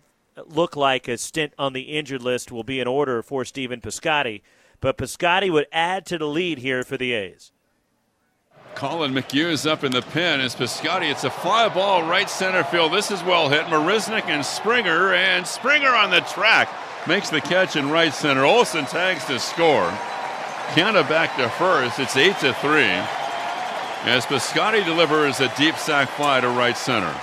[0.47, 4.41] look like a stint on the injured list will be in order for Stephen Piscotty.
[4.81, 7.52] But Piscotty would add to the lead here for the A's.
[8.75, 10.41] Collin McHugh is up in the pen.
[10.41, 11.09] It's Piscotty.
[11.09, 12.91] It's a fly ball right center field.
[12.91, 13.65] This is well hit.
[13.65, 16.69] Marisnick and Springer, and Springer on the track
[17.07, 18.43] makes the catch in right center.
[18.43, 19.89] Olson tags to score.
[20.73, 21.99] Canha back to first.
[21.99, 22.91] It's eight to three.
[24.05, 27.15] As Piscotty delivers a deep sac fly to right center.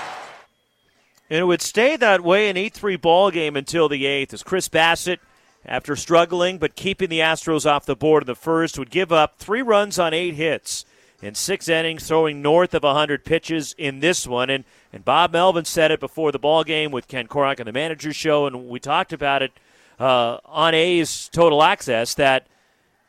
[1.28, 4.42] And it would stay that way an 8 3 ball game until the eighth as
[4.42, 5.18] Chris Bassitt,
[5.64, 9.38] after struggling but keeping the Astros off the board in the first, would give up
[9.38, 10.84] three runs on eight hits
[11.22, 14.50] in six innings, throwing north of 100 pitches in this one.
[14.50, 17.72] And, and Bob Melvin said it before the ball game with Ken Korach on the
[17.72, 19.52] manager's show, and we talked about it
[19.98, 22.46] uh, on A's total access that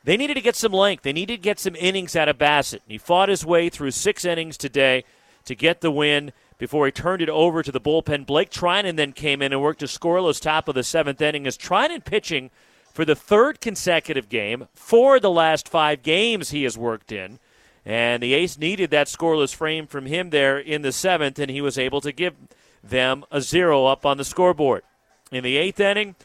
[0.03, 1.03] they needed to get some length.
[1.03, 2.81] They needed to get some innings out of Bassitt.
[2.87, 5.05] He fought his way through six innings today
[5.45, 8.25] to get the win before he turned it over to the bullpen.
[8.25, 11.57] Blake Treinen then came in and worked a scoreless top of the seventh inning as
[11.57, 12.51] Treinen pitching
[12.93, 17.39] for the third consecutive game for the last five games he has worked in.
[17.85, 21.61] And the A's needed that scoreless frame from him there in the seventh, and he
[21.61, 22.35] was able to give
[22.83, 24.83] them a zero up on the scoreboard.
[25.31, 26.15] In the eighth inning,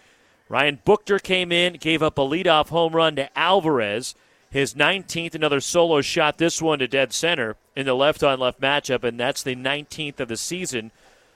[0.49, 4.15] Ryan Buchter came in, gave up a leadoff home run to Alvarez.
[4.51, 8.61] His 19th, another solo shot, this one to dead center in the left on left
[8.61, 10.93] matchup, and that's the 19th of the season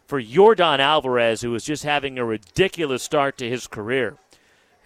[0.07, 4.17] for Yordan Alvarez, who was just having a ridiculous start to his career.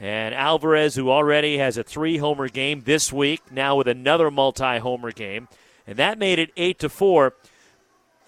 [0.04, 4.78] And Alvarez, who already has a three homer game this week, now with another multi
[4.78, 5.48] homer game.
[5.86, 7.32] And that made it 8 to 4.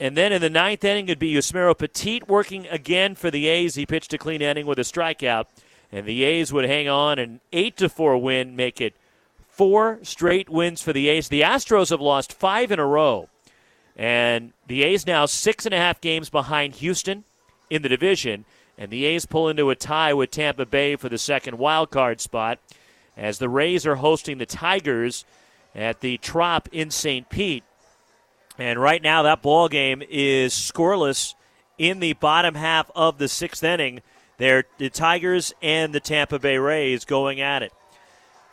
[0.00, 3.74] And then in the ninth inning, it'd be Yusmeiro Petit working again for the A's.
[3.74, 5.48] He pitched a clean inning with a strikeout.
[5.92, 8.94] And the A's would hang on an 8 to 4 win, make it
[9.46, 11.28] four straight wins for the A's.
[11.28, 13.28] The Astros have lost five in a row.
[13.94, 17.24] And the A's now six and a half games behind Houston
[17.68, 18.46] in the division.
[18.78, 22.20] And the A's pull into a tie with Tampa Bay for the second wild card
[22.20, 22.58] spot
[23.16, 25.24] as the Rays are hosting the Tigers
[25.74, 27.28] at the Trop in St.
[27.28, 27.64] Pete.
[28.58, 31.34] And right now that ball game is scoreless
[31.78, 34.02] in the bottom half of the sixth inning.
[34.38, 37.72] They're the Tigers and the Tampa Bay Rays going at it.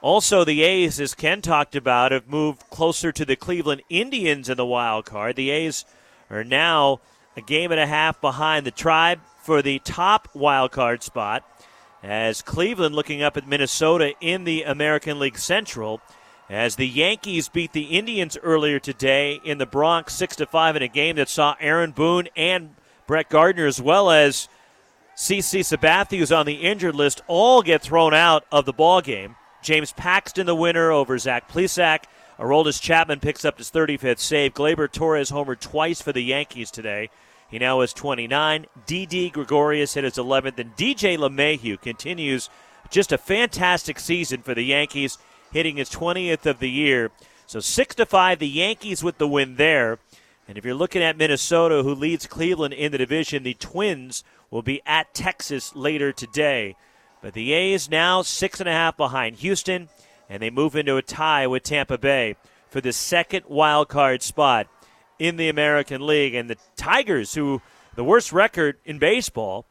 [0.01, 4.57] Also, the A's, as Ken talked about, have moved closer to the Cleveland Indians in
[4.57, 5.37] the wild card.
[5.37, 5.85] The A's
[6.29, 6.99] are now
[7.37, 11.43] a game and a half behind the Tribe for the top wild card spot.
[12.01, 16.01] As Cleveland looking up at Minnesota in the American League Central,
[16.49, 20.81] as the Yankees beat the Indians earlier today in the Bronx six to five in
[20.81, 22.75] a game that saw Aaron Boone and
[23.07, 24.49] Brett Gardner, as well as
[25.15, 29.35] CC Sabathia, who's on the injured list, all get thrown out of the ball game.
[29.61, 32.03] James Paxton, the winner over Zach Plesac.
[32.39, 34.53] Aroldis Chapman picks up his 35th save.
[34.53, 37.09] Gleyber Torres homered twice for the Yankees today.
[37.53, 38.65] He now has 29.
[38.87, 42.49] Didi Gregorius hit his 11th, and DJ LeMahieu continues
[42.89, 45.19] just a fantastic season for the Yankees,
[45.51, 47.11] hitting his 20th of the year.
[47.45, 49.99] So six to five, the Yankees with the win there.
[50.47, 54.63] And if you're looking at Minnesota, who leads Cleveland in the division, the Twins will
[54.63, 56.75] be at Texas later today.
[57.21, 59.89] But the A's now six and a half behind Houston,
[60.27, 62.35] and they move into a tie with Tampa Bay
[62.71, 64.65] for the second wild card spot
[65.23, 66.35] in the American League.
[66.35, 67.61] And the Tigers, who
[67.95, 69.65] the worst record in baseball,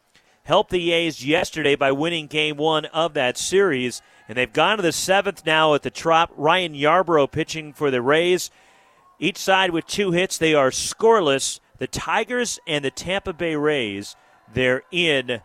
[0.44, 4.00] helped the A's yesterday by winning game one of that series.
[4.26, 6.32] And they've gone to the seventh now at the Trop.
[6.36, 8.50] Ryan Yarbrough pitching for the Rays.
[9.18, 10.38] Each side with two hits.
[10.38, 11.60] They are scoreless.
[11.76, 14.16] The Tigers and the Tampa Bay Rays,
[14.54, 15.42] they're in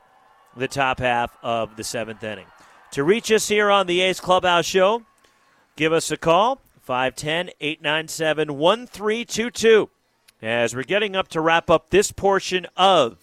[0.55, 2.45] the top half of the seventh inning.
[2.91, 5.03] To reach us here on the A's Clubhouse Show,
[5.75, 9.89] give us a call 510 897 1322.
[10.41, 13.17] As we're getting up to wrap up this portion of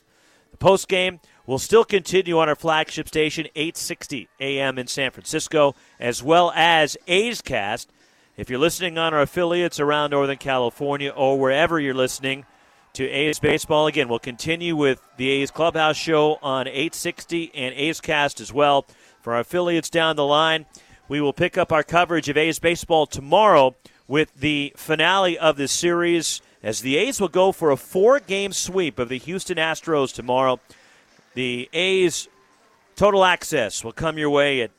[0.50, 5.76] the post game, we'll still continue on our flagship station, 860 AM in San Francisco,
[6.00, 7.88] as well as A's Cast.
[8.36, 12.46] If you're listening on our affiliates around Northern California or wherever you're listening
[12.94, 18.00] to A's Baseball, again, we'll continue with the A's Clubhouse Show on 860 and A's
[18.00, 18.86] Cast as well.
[19.22, 20.66] For our affiliates down the line,
[21.08, 23.76] we will pick up our coverage of A's baseball tomorrow
[24.08, 28.52] with the finale of this series as the A's will go for a four game
[28.52, 30.58] sweep of the Houston Astros tomorrow.
[31.34, 32.26] The A's
[32.96, 34.70] total access will come your way at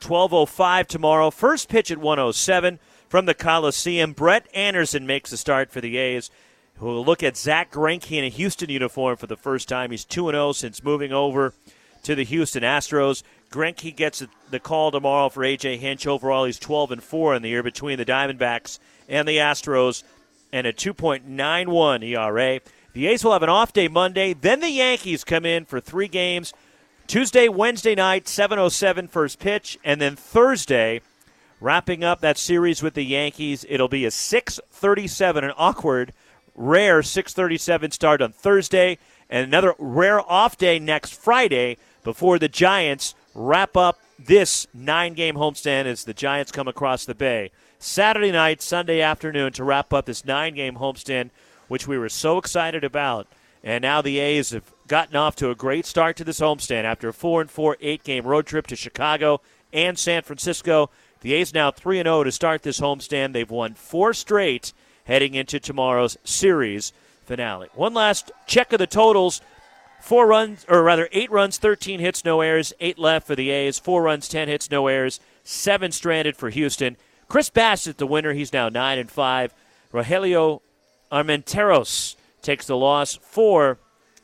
[0.00, 1.30] 12.05 tomorrow.
[1.30, 2.78] First pitch at 107
[3.08, 4.12] from the Coliseum.
[4.12, 6.30] Brett Anderson makes the start for the A's.
[6.76, 9.90] Who will look at Zack Greinke in a Houston uniform for the first time.
[9.90, 11.52] He's 2 0 since moving over
[12.04, 13.22] to the Houston Astros.
[13.50, 16.06] Greinke gets the call tomorrow for AJ Hinch.
[16.06, 18.78] Overall, he's 12 and 4 in the year between the Diamondbacks
[19.08, 20.02] and the Astros,
[20.52, 22.60] and a 2.91 ERA.
[22.92, 24.34] The A's will have an off day Monday.
[24.34, 26.52] Then the Yankees come in for three games.
[27.06, 31.00] Tuesday, Wednesday night, 7:07 first pitch, and then Thursday,
[31.60, 33.64] wrapping up that series with the Yankees.
[33.68, 36.12] It'll be a 6:37, an awkward,
[36.54, 38.98] rare 6:37 start on Thursday,
[39.30, 45.36] and another rare off day next Friday before the Giants wrap up this nine game
[45.36, 47.50] homestand as the Giants come across the bay.
[47.82, 51.30] Saturday night, Sunday afternoon to wrap up this nine game homestand,
[51.66, 53.26] which we were so excited about.
[53.64, 57.08] And now the A's have gotten off to a great start to this homestand after
[57.08, 59.40] a 4 and 4 eight game road trip to Chicago
[59.72, 60.90] and San Francisco.
[61.22, 63.32] The A's now 3 and 0 to start this homestand.
[63.32, 64.72] They've won four straight
[65.04, 66.92] heading into tomorrow's series
[67.24, 67.68] finale.
[67.74, 69.40] One last check of the totals
[70.00, 73.78] Four runs, or rather, eight runs, 13 hits, no errors, eight left for the A's.
[73.78, 76.96] Four runs, 10 hits, no errors, seven stranded for Houston.
[77.32, 79.54] Chris Bassitt, the winner, he's now nine and five.
[79.90, 80.60] Rogelio
[81.10, 83.78] Armenteros takes the loss for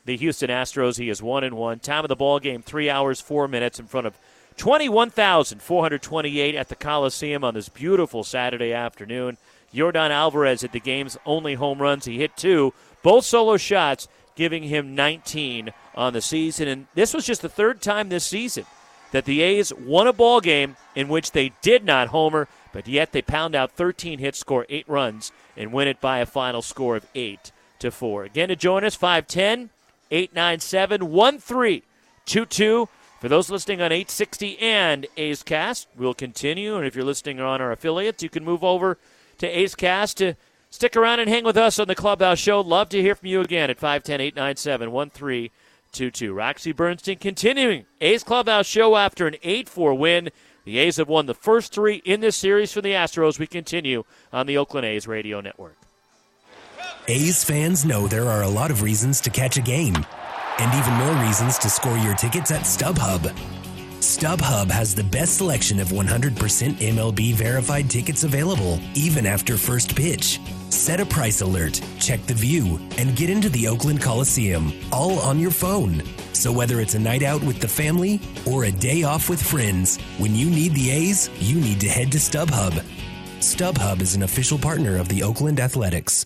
[0.05, 0.99] the Houston Astros.
[0.99, 1.79] He is one and one.
[1.79, 4.19] Time of the ball game: three hours four minutes in front of
[4.59, 9.39] 21,428 at the Coliseum on this beautiful Saturday afternoon.
[9.73, 12.05] Yordan Alvarez hit the game's only home runs.
[12.05, 16.69] He hit two, both solo shots, giving him 19 on the season.
[16.69, 18.67] And this was just the third time this season
[19.13, 23.13] that the A's won a ball game in which they did not homer, but yet
[23.13, 26.97] they pound out 13 hits, score eight runs, and win it by a final score
[26.97, 28.25] of eight to four.
[28.25, 29.71] Again, to join us, 510
[30.11, 32.89] 897 1322.
[33.21, 36.77] For those listening on 860 and A's Cast, we'll continue.
[36.77, 38.97] And if you're listening on our affiliates, you can move over
[39.39, 40.35] to A's Cast to
[40.71, 42.61] stick around and hang with us on the Clubhouse Show.
[42.61, 46.33] Love to hear from you again at 510 897 1322.
[46.33, 50.31] Roxy Bernstein continuing A's Clubhouse Show after an 8 4 win.
[50.65, 53.39] The A's have won the first three in this series for the Astros.
[53.39, 55.77] We continue on the Oakland A's Radio Network.
[57.09, 59.97] A's fans know there are a lot of reasons to catch a game,
[60.59, 63.58] and even more reasons to score your tickets at StubHub.
[64.01, 70.41] StubHub has the best selection of 100% MLB verified tickets available, even after first pitch.
[70.71, 75.41] Set a price alert, check the view, and get into the Oakland Coliseum, all on
[75.41, 76.03] your phone.
[76.33, 79.97] So whether it's a night out with the family or a day off with friends,
[80.19, 82.85] when you need the A's, you need to head to StubHub.
[83.41, 86.25] StubHub is an official partner of the Oakland Athletics.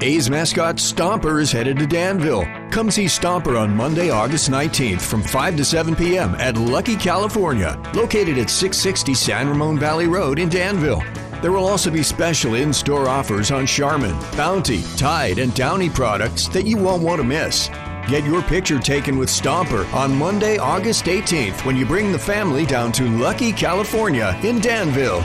[0.00, 2.46] A's mascot Stomper is headed to Danville.
[2.70, 6.36] Come see Stomper on Monday, August 19th from 5 to 7 p.m.
[6.36, 11.02] at Lucky, California, located at 660 San Ramon Valley Road in Danville.
[11.42, 16.46] There will also be special in store offers on Charmin, Bounty, Tide, and Downy products
[16.48, 17.68] that you won't want to miss.
[18.08, 22.64] Get your picture taken with Stomper on Monday, August 18th when you bring the family
[22.64, 25.24] down to Lucky, California in Danville.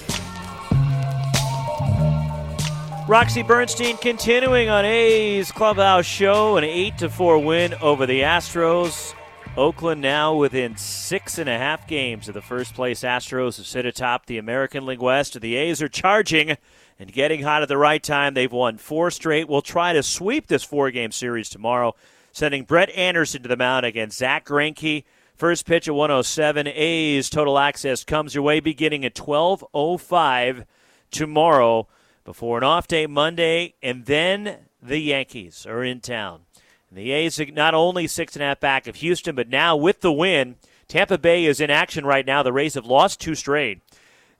[3.11, 9.13] Roxy Bernstein continuing on A's Clubhouse Show, an 8 to 4 win over the Astros.
[9.57, 13.85] Oakland now within six and a half games of the first place Astros who sit
[13.85, 15.41] atop the American League West.
[15.41, 16.55] The A's are charging
[16.97, 18.33] and getting hot at the right time.
[18.33, 19.49] They've won four straight.
[19.49, 21.95] We'll try to sweep this four game series tomorrow,
[22.31, 25.03] sending Brett Anderson to the mound against Zack Greinke.
[25.35, 26.65] First pitch at 107.
[26.65, 30.63] A's total access comes your way beginning at 12:05
[31.11, 31.89] tomorrow
[32.31, 36.39] before an off day Monday, and then the Yankees are in town.
[36.87, 39.75] And the A's are not only six and a half back of Houston, but now
[39.75, 40.55] with the win,
[40.87, 42.41] Tampa Bay is in action right now.
[42.41, 43.81] The Rays have lost two straight,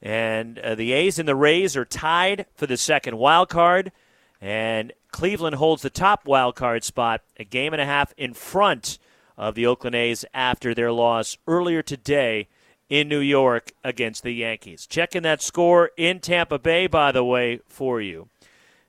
[0.01, 3.91] and uh, the A's and the Rays are tied for the second wild card,
[4.39, 8.99] and Cleveland holds the top wild card spot, a game and a half in front
[9.38, 12.47] of the Oakland A's after their loss earlier today
[12.91, 14.86] in New York against the Yankees.
[14.86, 18.27] Checking that score in Tampa Bay, by the way, for you,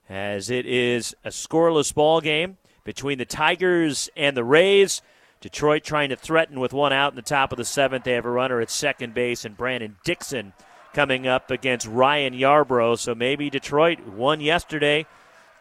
[0.09, 5.03] as it is a scoreless ball game between the Tigers and the Rays.
[5.41, 8.03] Detroit trying to threaten with one out in the top of the seventh.
[8.03, 10.53] They have a runner at second base, and Brandon Dixon
[10.93, 12.99] coming up against Ryan Yarbrough.
[12.99, 15.07] So maybe Detroit won yesterday,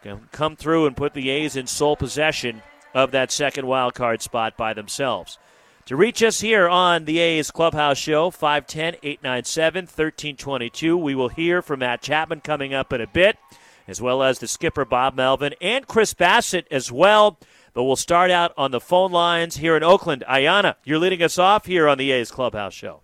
[0.02, 4.20] can come through and put the A's in sole possession of that second wild card
[4.20, 5.38] spot by themselves.
[5.86, 10.96] To reach us here on the A's Clubhouse Show, 510 897 1322.
[10.96, 13.36] We will hear from Matt Chapman coming up in a bit,
[13.88, 17.38] as well as the skipper Bob Melvin and Chris Bassitt as well.
[17.74, 20.22] But we'll start out on the phone lines here in Oakland.
[20.28, 23.00] Ayana, you're leading us off here on the A's Clubhouse Show.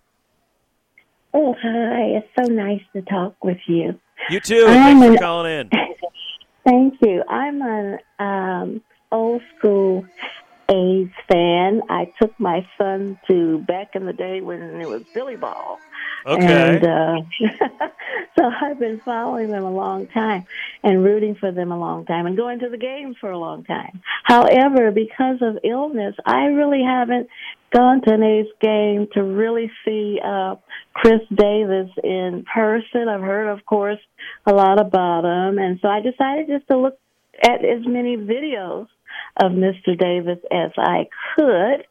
[1.33, 2.17] Oh, hi.
[2.17, 3.99] It's so nice to talk with you.
[4.29, 4.65] You too.
[4.67, 5.69] I'm Thanks an- for calling in.
[6.65, 7.23] Thank you.
[7.27, 10.05] I'm an um, old school
[10.69, 11.81] A's fan.
[11.89, 15.79] I took my son to back in the day when it was Billy Ball.
[16.25, 16.45] Okay.
[16.45, 17.21] And uh,
[18.37, 20.45] so I've been following them a long time.
[20.83, 23.63] and rooting for them a long time and going to the games for a long
[23.63, 24.01] time.
[24.23, 27.27] However, because of illness, I really haven't
[27.73, 30.55] gone to an A's game to really see uh,
[30.93, 33.07] Khris Davis in person.
[33.09, 33.99] I've heard, of course,
[34.45, 36.97] a lot about him, and so I decided just to look
[37.41, 38.87] at as many videos
[39.37, 39.97] of Mr.
[39.97, 41.85] Davis as I could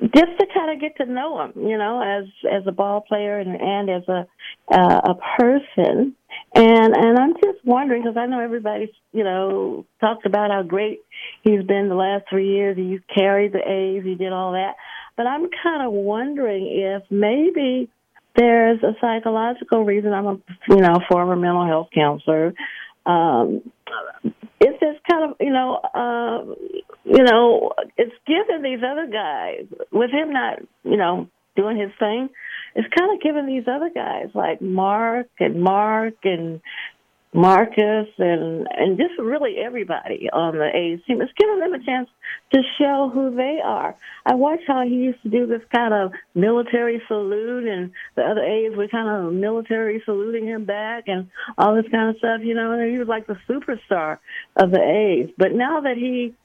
[0.00, 3.38] just to kind of get to know him, you know, as as a ball player
[3.38, 4.26] and, and as a
[4.72, 6.14] uh, a person.
[6.54, 11.00] And and I'm just wondering because I know everybody's you know talked about how great
[11.42, 12.76] he's been the last three years.
[12.76, 14.74] He carried the A's, he did all that.
[15.16, 17.88] But I'm kind of wondering if maybe
[18.36, 20.12] there's a psychological reason.
[20.12, 20.38] I'm a
[20.68, 22.54] you know former mental health counselor.
[23.06, 23.70] Um,
[24.60, 26.44] it's just kind of you know uh,
[27.04, 32.28] you know it's giving these other guys with him not you know doing his thing.
[32.74, 36.60] It's kind of giving these other guys like Mark and Mark and
[37.34, 41.20] Marcus and and just really everybody on the A's team.
[41.20, 42.08] It's giving them a chance
[42.52, 43.96] to show who they are.
[44.24, 48.40] I watched how he used to do this kind of military salute, and the other
[48.40, 51.28] A's were kind of military saluting him back, and
[51.58, 52.40] all this kind of stuff.
[52.44, 54.18] You know, and he was like the superstar
[54.56, 55.34] of the A's.
[55.36, 56.36] But now that he,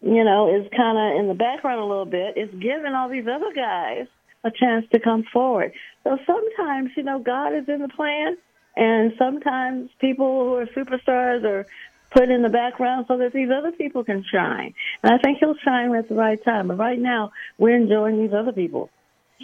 [0.00, 3.26] you know, is kind of in the background a little bit, it's giving all these
[3.26, 4.06] other guys
[4.44, 5.72] a chance to come forward.
[6.04, 8.38] So sometimes, you know, God is in the plan
[8.78, 11.66] and sometimes people who are superstars are
[12.10, 14.72] put in the background so that these other people can shine.
[15.02, 16.68] And I think he'll shine at the right time.
[16.68, 18.88] But right now, we're enjoying these other people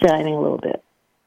[0.03, 0.83] shining a little bit.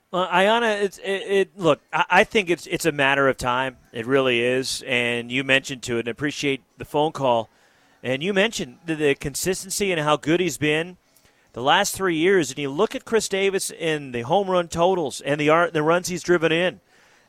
[0.10, 3.76] Well, Ayanna, it's it, it, Look, I, think it's it's a matter of time.
[3.91, 4.84] It really is.
[4.88, 7.49] And you mentioned to it, and appreciate the phone call.
[8.01, 10.95] And you mentioned the, the consistency and how good he's been
[11.51, 12.51] the last three years.
[12.51, 16.08] And you look at Khris Davis in the home run totals and the the runs
[16.08, 16.80] he's driven in.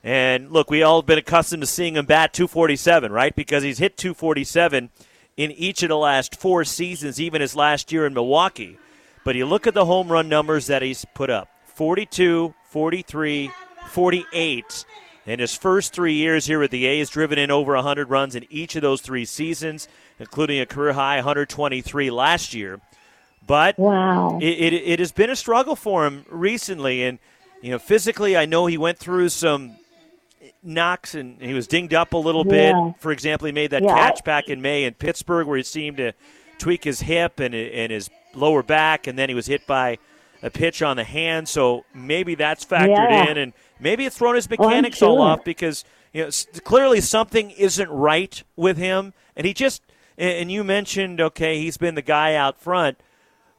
[0.09, 3.36] And look, we all have been accustomed to seeing him bat 247, right?
[3.36, 4.88] Because he's hit 247
[5.36, 8.78] in each of the last four seasons, even his last year in Milwaukee.
[9.22, 13.50] But you look at the home run numbers that he's put up 42, 43,
[13.88, 14.86] 48.
[15.26, 18.46] In his first three years here with the A's, driven in over 100 runs in
[18.48, 19.88] each of those three seasons,
[20.18, 22.80] including a career high 123 last year.
[23.46, 24.38] But wow.
[24.40, 27.04] it, it, it has been a struggle for him recently.
[27.04, 27.18] And,
[27.61, 29.76] you know, physically, I know he went through some
[30.62, 32.74] knocks and he was dinged up a little bit.
[32.98, 33.94] For example, he made that Yeah.
[33.94, 36.12] catch back in May in Pittsburgh where he seemed to
[36.59, 39.98] tweak his hip and, and his lower back, and then he was hit by
[40.42, 41.48] a pitch on the hand.
[41.48, 43.30] So maybe that's factored Yeah.
[43.30, 46.30] in, and maybe it's thrown his Oh, I'm mechanics all off because you know
[46.64, 49.82] clearly something isn't right with him, and he just.
[50.20, 52.98] And you mentioned, okay, he's been the guy out front,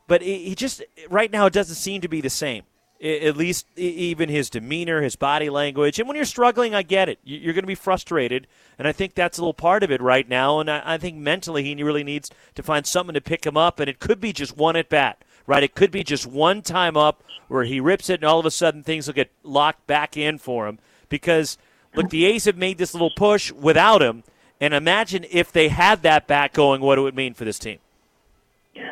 [0.07, 2.63] but he just right now it doesn't seem to be the same.
[3.01, 7.17] At least even his demeanor, his body language, and when you're struggling, I get it.
[7.23, 8.45] You- You're going to be frustrated,
[8.77, 10.59] and I think that's a little part of it right now.
[10.59, 13.79] And I I think mentally, he really needs to find something to pick him up,
[13.79, 15.63] and it could be just one at bat, right?
[15.63, 18.51] It could be just one time up where he rips it, and all of a
[18.51, 20.77] sudden things will get locked back in for him.
[21.07, 21.57] Because
[21.95, 24.23] look, the A's have made this little push without him,
[24.59, 27.79] and imagine if they had that back going, what it would mean for this team.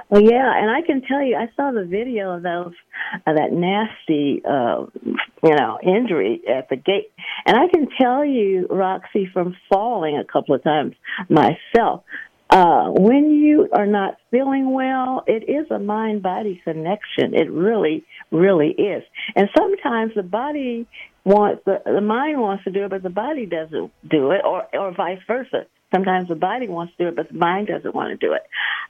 [0.10, 2.74] Well, yeah, and I can tell you, I saw the video of those
[3.26, 4.86] of that nasty, uh,
[5.44, 7.12] you know, injury at the gate,
[7.46, 10.96] and I can tell you, Roxy, from falling a couple of times
[11.30, 12.04] myself.
[12.50, 17.34] Uh, when you are not feeling well, it is a mind body connection.
[17.34, 19.04] It really, really is.
[19.36, 20.88] And sometimes the body
[21.26, 24.64] wants, the, the mind wants to do it, but the body doesn't do it, or,
[24.74, 25.66] or vice versa.
[25.94, 28.44] Sometimes the body wants to do it, but the mind doesn't want to do it.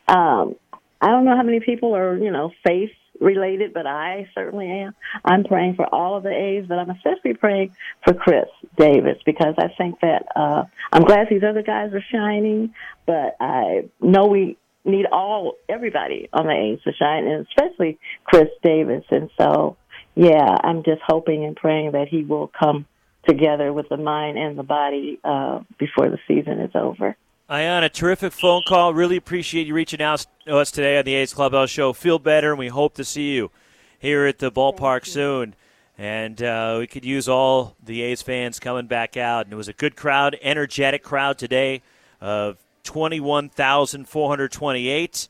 [0.08, 0.56] Um,
[1.02, 4.96] I don't know how many people are, you know, faith related, but I certainly am.
[5.26, 9.56] I'm praying for all of the A's, but I'm especially praying for Khris Davis because
[9.58, 12.74] I think that uh I'm glad these other guys are shining,
[13.06, 18.50] but I know we need all everybody on the A's to shine, and especially Khris
[18.64, 19.04] Davis.
[19.10, 19.78] And so,
[20.16, 22.86] yeah, I'm just hoping and praying that he will come
[23.28, 27.16] together with the mind and the body uh before the season is over.
[27.50, 28.94] Ayanna, terrific phone call.
[28.94, 31.94] Really appreciate you reaching out to us today on the A's Clubhouse Show.
[31.94, 33.52] Feel better, and we hope to see you
[34.00, 35.56] here at the ballpark soon.
[35.98, 39.46] And uh, we could use all the A's fans coming back out.
[39.46, 41.84] And it was a good crowd, energetic crowd today
[42.20, 45.30] of 21,428.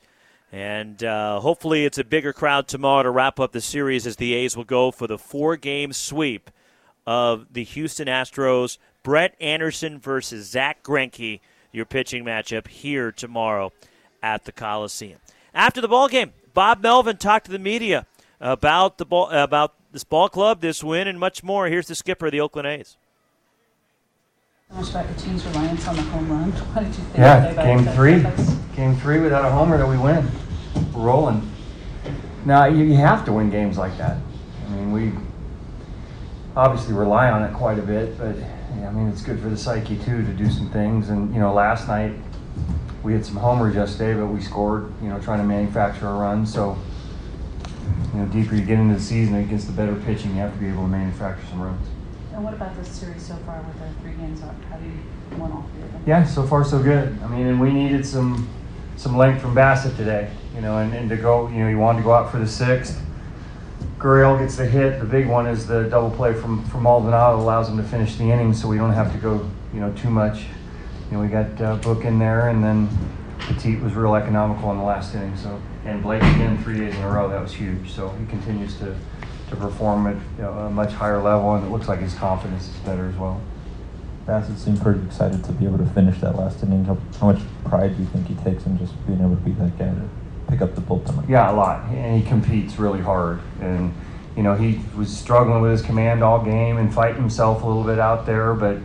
[0.51, 4.34] And uh, hopefully it's a bigger crowd tomorrow to wrap up the series as the
[4.34, 6.49] A's will go for the four game sweep
[7.05, 8.80] of the Houston Astros.
[9.03, 11.41] Brett Anderson versus Zack Greinke,
[11.72, 13.72] your pitching matchup here tomorrow
[14.24, 15.20] at the Coliseum.
[15.53, 18.05] After the ball game, Bob Melvin talked to the media
[18.39, 21.68] about the ball, about this ball club, this win, and much more.
[21.68, 22.97] Here's the skipper of the Oakland A's.
[24.70, 26.51] How much about the team's reliance on the home run?
[26.51, 27.18] What did you think?
[27.18, 28.26] Yeah, game three.
[28.76, 30.30] Game three without a homer that we win.
[30.93, 31.49] We're rolling.
[32.45, 34.18] Now, you, you have to win games like that.
[34.65, 35.13] I mean, we
[36.55, 38.36] obviously rely on it quite a bit, but
[38.76, 41.09] yeah, I mean, it's good for the psyche too to do some things.
[41.09, 42.13] And, you know, last night
[43.03, 46.45] we had some homers yesterday, but we scored, you know, trying to manufacture a run.
[46.45, 46.78] So,
[48.13, 50.59] you know, deeper you get into the season against the better pitching, you have to
[50.59, 51.88] be able to manufacture some runs.
[52.34, 54.41] And what about this series so far with the three games?
[54.41, 56.03] How do you won all three of them?
[56.05, 57.18] Yeah, so far so good.
[57.24, 58.47] I mean, and we needed some
[58.95, 61.99] some length from Bassitt today, you know, and, and to go, you know, he wanted
[61.99, 62.99] to go out for the sixth.
[63.99, 64.99] Gurriel gets the hit.
[64.99, 68.25] The big one is the double play from from Maldonado allows him to finish the
[68.25, 70.45] inning, so we don't have to go, you know, too much.
[71.09, 72.87] You know, we got uh, Book in there, and then
[73.39, 75.35] Petit was real economical in the last inning.
[75.35, 77.27] So and Blake again three days in a row.
[77.27, 77.91] That was huge.
[77.91, 78.95] So he continues to
[79.49, 82.67] to perform at you know, a much higher level, and it looks like his confidence
[82.67, 83.41] is better as well.
[84.27, 86.83] Bassitt seemed pretty excited to be able to finish that last inning.
[86.83, 89.53] How, how much pride do you think he takes in just being able to be
[89.53, 89.93] that guy
[90.47, 91.17] pick up the bullpen?
[91.17, 93.39] Like Yeah, a lot, and he competes really hard.
[93.61, 93.93] And
[94.35, 97.83] you know, he was struggling with his command all game and fighting himself a little
[97.83, 98.53] bit out there.
[98.53, 98.77] But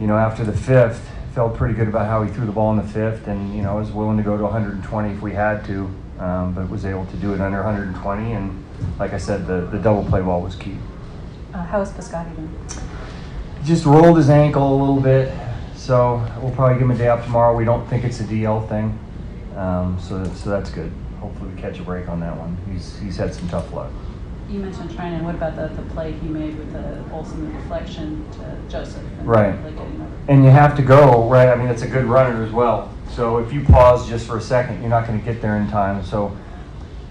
[0.00, 2.76] you know, after the fifth, felt pretty good about how he threw the ball in
[2.76, 5.90] the fifth, and you know, was willing to go to 120 if we had to,
[6.18, 8.32] um, but was able to do it under 120.
[8.32, 8.64] And
[8.98, 10.76] like I said, the the double play ball was key.
[11.54, 12.66] Uh, how is Piscotti doing?
[13.64, 15.32] just rolled his ankle a little bit,
[15.76, 17.56] so we'll probably give him a day off tomorrow.
[17.56, 18.98] We don't think it's a DL thing,
[19.62, 20.90] um, so so that's good.
[21.20, 22.56] Hopefully, we catch a break on that one.
[22.70, 23.92] He's he's had some tough luck.
[24.50, 25.22] You mentioned Treinen.
[25.22, 29.02] What about the, the play he made with the Olson the deflection to Joseph?
[29.02, 29.54] And Right.
[29.64, 30.10] Like getting over.
[30.28, 31.48] And you have to go right.
[31.48, 32.92] I mean, it's a good runner as well.
[33.14, 35.68] So if you pause just for a second, you're not going to get there in
[35.68, 36.04] time.
[36.04, 36.36] So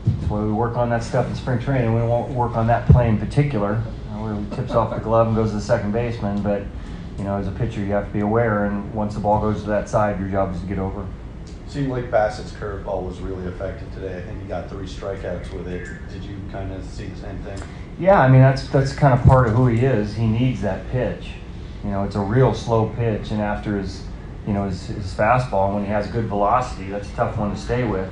[0.06, 1.96] that's why we work on that stuff in spring training.
[1.96, 3.76] We won't work on that play in particular,
[4.20, 6.44] where he tips off the glove and goes to the second baseman.
[6.44, 6.64] But
[7.18, 8.66] you know, as a pitcher, you have to be aware.
[8.66, 11.08] And once the ball goes to that side, your job is to get over.
[11.72, 14.18] Seemed like Bassitt's curveball was really effective today.
[14.18, 15.88] I think he got three strikeouts with it.
[16.12, 17.58] Did you kind of see the same thing?
[17.98, 20.14] Yeah, I mean that's that's kind of part of who he is.
[20.14, 21.30] He needs that pitch.
[21.86, 24.04] You know, it's a real slow pitch, and after his,
[24.46, 27.58] you know, his, his fastball, when he has good velocity, that's a tough one to
[27.58, 28.12] stay with.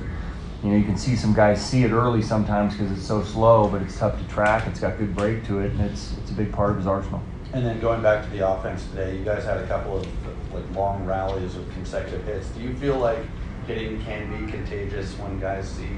[0.64, 3.68] You know, you can see some guys see it early sometimes because it's so slow,
[3.68, 4.66] but it's tough to track.
[4.68, 7.20] It's got good break to it, and it's it's a big part of his arsenal.
[7.52, 10.06] And then going back to the offense today, you guys had a couple of
[10.54, 12.48] like long rallies of consecutive hits.
[12.48, 13.18] Do you feel like
[13.66, 15.88] hitting can be contagious when guys see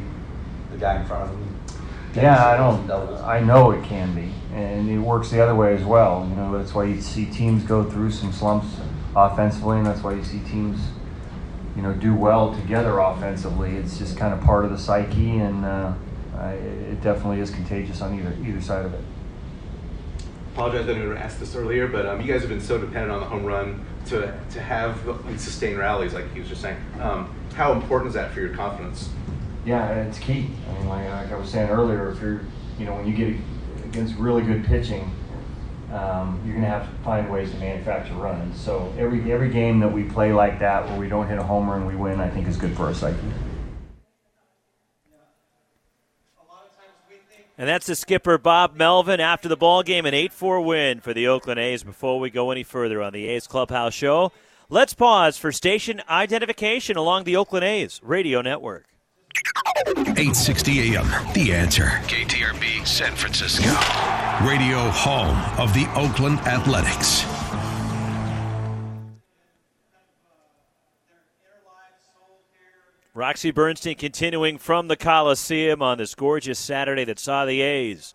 [0.71, 1.61] the guy in front of them?
[2.15, 2.91] Yeah, I don't.
[3.23, 6.27] I know it can be, and it works the other way as well.
[6.29, 8.67] You know, that's why you see teams go through some slumps
[9.17, 10.79] offensively, and that's why you see teams,
[11.75, 13.77] you know, do well together offensively.
[13.77, 15.95] It's just kind of part of the psyche, and uh,
[16.37, 19.05] I, it definitely is contagious on either either side of it.
[20.53, 23.21] apologize I didn't ask this earlier, but um, you guys have been so dependent on
[23.21, 26.77] the home run to, to have and sustain rallies, like he was just saying.
[27.01, 29.11] Um, how important is that for your confidence?
[29.65, 30.51] Yeah, it's key.
[30.69, 32.41] I mean, like, like I was saying earlier, if you're,
[32.79, 33.37] you know, when you get
[33.85, 35.15] against really good pitching,
[35.93, 38.59] um, you're going to have to find ways to manufacture runs.
[38.59, 41.77] So every every game that we play like that, where we don't hit a homer
[41.77, 43.19] and we win, I think is good for our psyche.
[47.59, 51.29] And that's the skipper Bob Melvin after the ball game, an 8-4 win for the
[51.29, 51.85] Oakland A's.
[51.85, 54.33] Before we go any further on the A's Clubhouse show,
[54.69, 58.87] let's pause for station identification along the Oakland A's radio network.
[59.87, 61.07] 860 AM.
[61.35, 61.85] The answer.
[62.07, 63.69] KTRB San Francisco.
[64.47, 67.42] Radio home of the Oakland Athletics.
[73.15, 78.15] Roxy Bernstein continuing from the Coliseum on this gorgeous Saturday that saw the A's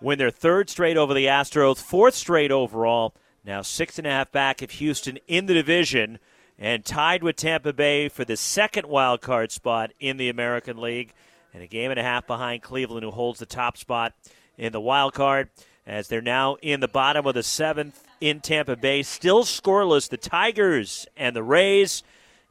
[0.00, 3.14] win their third straight over the Astros, fourth straight overall.
[3.44, 6.18] Now six and a half back of Houston in the division
[6.58, 11.12] and tied with Tampa Bay for the second wild card spot in the American League,
[11.52, 14.14] and a game and a half behind Cleveland, who holds the top spot
[14.56, 15.50] in the wild card.
[15.86, 20.08] As they're now in the bottom of the seventh in Tampa Bay, still scoreless.
[20.08, 22.02] The Tigers and the Rays.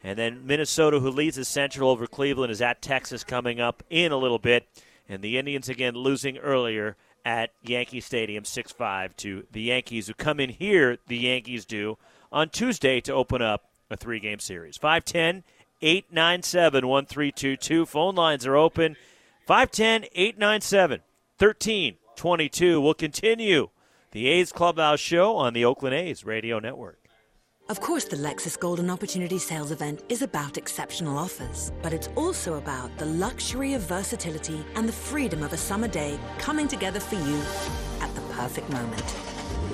[0.04, 4.12] And then Minnesota, who leads the Central over Cleveland, is at Texas coming up in
[4.12, 4.68] a little bit.
[5.10, 6.96] And the Indians again losing earlier
[7.26, 11.98] at Yankee Stadium 6 5 to the Yankees, who come in here, the Yankees do,
[12.32, 14.78] on Tuesday to open up a three game series.
[14.78, 15.44] 510
[15.82, 17.86] 897 1322.
[17.86, 18.96] Phone lines are open.
[19.46, 21.02] 510 897
[21.38, 22.82] 1322.
[22.82, 23.70] We'll continue
[24.12, 27.07] the A's Clubhouse show on the Oakland A's radio network.
[27.70, 32.54] Of course, the Lexus Golden Opportunity Sales event is about exceptional offers, but it's also
[32.54, 37.16] about the luxury of versatility and the freedom of a summer day coming together for
[37.16, 37.42] you
[38.00, 39.04] at the perfect moment.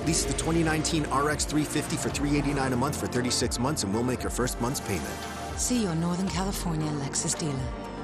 [0.07, 4.23] Lease the 2019 RX 350 for 389 a month for 36 months, and we'll make
[4.23, 5.13] your first month's payment.
[5.57, 7.53] See your Northern California Lexus dealer.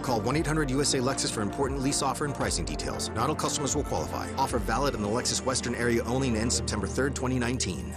[0.04, 3.10] Call 1 800 USA Lexus for important lease offer and pricing details.
[3.16, 4.32] Not all customers will qualify.
[4.38, 7.96] Offer valid in the Lexus Western area only and ends September 3rd, 2019.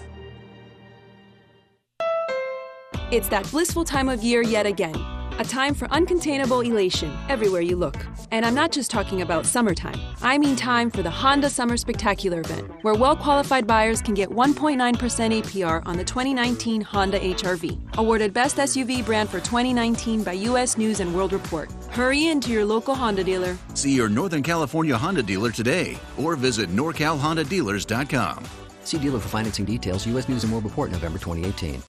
[3.13, 4.95] It's that blissful time of year yet again.
[5.39, 7.97] A time for uncontainable elation everywhere you look.
[8.31, 10.01] And I'm not just talking about summertime.
[10.23, 14.31] I mean time for the Honda Summer Spectacular event, where well qualified buyers can get
[14.31, 20.79] 1.9% APR on the 2019 Honda HRV, awarded Best SUV brand for 2019 by U.S.
[20.79, 21.71] News and World Report.
[21.91, 23.59] Hurry into your local Honda dealer.
[23.75, 28.45] See your Northern California Honda dealer today or visit norcalhondadealers.com.
[28.85, 30.07] See dealer for financing details.
[30.07, 30.31] U.S.
[30.31, 31.83] News and World Report, November 2018.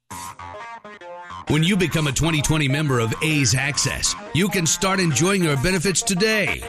[1.50, 6.02] When you become a 2020 member of A's Access, you can start enjoying your benefits
[6.02, 6.64] today.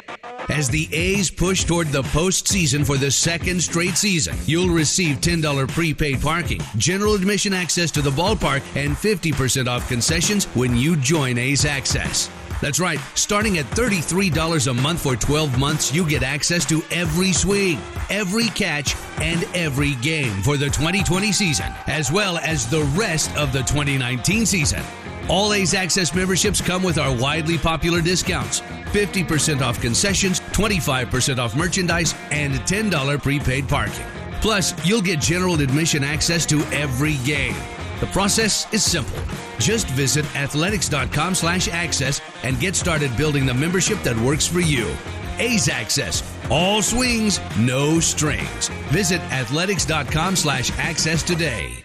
[0.49, 5.69] As the A's push toward the postseason for the second straight season, you'll receive $10
[5.69, 11.39] prepaid parking, general admission access to the ballpark, and 50% off concessions when you join
[11.39, 12.29] A's Access.
[12.61, 17.33] That's right, starting at $33 a month for 12 months, you get access to every
[17.33, 17.79] swing,
[18.11, 23.53] every catch, and every game for the 2020 season, as well as the rest of
[23.53, 24.83] the 2019 season.
[25.29, 31.57] All A's Access memberships come with our widely popular discounts 50% off concessions, 25% off
[31.57, 34.07] merchandise, and $10 prepaid parking.
[34.41, 37.57] Plus, you'll get general admission access to every game.
[38.05, 39.19] The process is simple.
[39.59, 44.95] Just visit athletics.com slash access and get started building the membership that works for you.
[45.39, 46.23] A's Access.
[46.51, 48.69] All swings, no strings.
[48.93, 51.83] Visit athletics.com slash access today.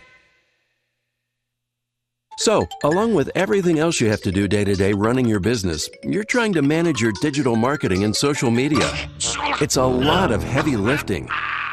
[2.38, 5.90] So, along with everything else you have to do day to day running your business,
[6.04, 8.92] you're trying to manage your digital marketing and social media.
[9.62, 11.30] It's a lot of heavy lifting.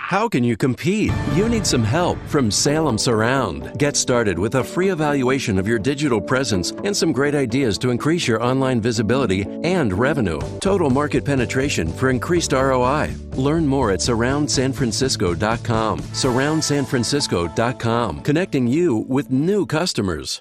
[0.07, 1.11] How can you compete?
[1.35, 3.77] You need some help from Salem Surround.
[3.77, 7.91] Get started with a free evaluation of your digital presence and some great ideas to
[7.91, 10.39] increase your online visibility and revenue.
[10.61, 13.17] Total market penetration for increased ROI.
[13.33, 15.99] Learn more at surroundsanfrancisco.com.
[15.99, 20.41] Surroundsanfrancisco.com, connecting you with new customers.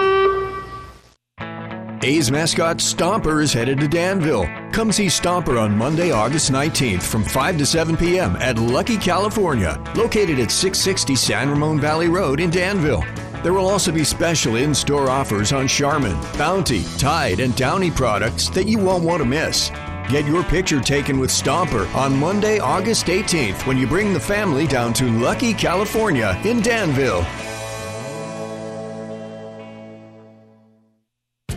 [2.03, 4.47] A's mascot Stomper is headed to Danville.
[4.71, 8.35] Come see Stomper on Monday, August 19th from 5 to 7 p.m.
[8.37, 13.03] at Lucky, California, located at 660 San Ramon Valley Road in Danville.
[13.43, 18.49] There will also be special in store offers on Charmin, Bounty, Tide, and Downy products
[18.49, 19.69] that you won't want to miss.
[20.09, 24.65] Get your picture taken with Stomper on Monday, August 18th when you bring the family
[24.65, 27.27] down to Lucky, California in Danville.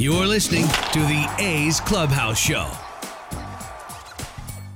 [0.00, 2.70] You're listening to the A's Clubhouse Show.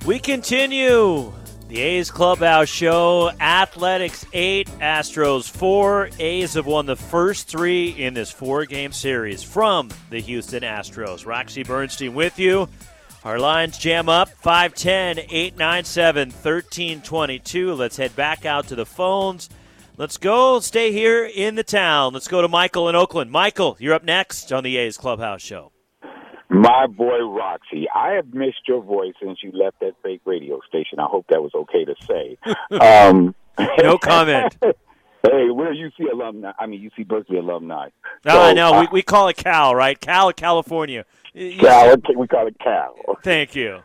[0.04, 1.32] We continue
[1.66, 3.30] the A's Clubhouse Show.
[3.40, 6.10] Athletics 8, Astros 4.
[6.18, 11.24] A's have won the first three in this four game series from the Houston Astros.
[11.24, 12.68] Roxy Bernstein with you.
[13.24, 17.72] Our lines jam up 510 897 1322.
[17.72, 19.48] Let's head back out to the phones.
[19.97, 20.59] Let's go.
[20.59, 22.14] Stay here in the town.
[22.14, 23.30] Let's go to Michael in Oakland.
[23.30, 25.70] Michael, you're up next on the A's Clubhouse Show.
[26.51, 30.99] My boy Roxy, I have missed your voice since you left that fake radio station.
[30.99, 32.38] I hope that was okay to say.
[32.80, 33.36] Um,
[33.78, 34.57] no comment.
[34.62, 34.74] hey,
[35.22, 36.51] we're UC alumni.
[36.59, 37.88] I mean, UC Berkeley alumni.
[38.24, 38.74] No, I know.
[38.74, 39.99] Uh, we, we call it Cal, right?
[39.99, 41.05] Cal, of California.
[41.34, 42.97] Cal, we call it Cal.
[43.22, 43.80] Thank you.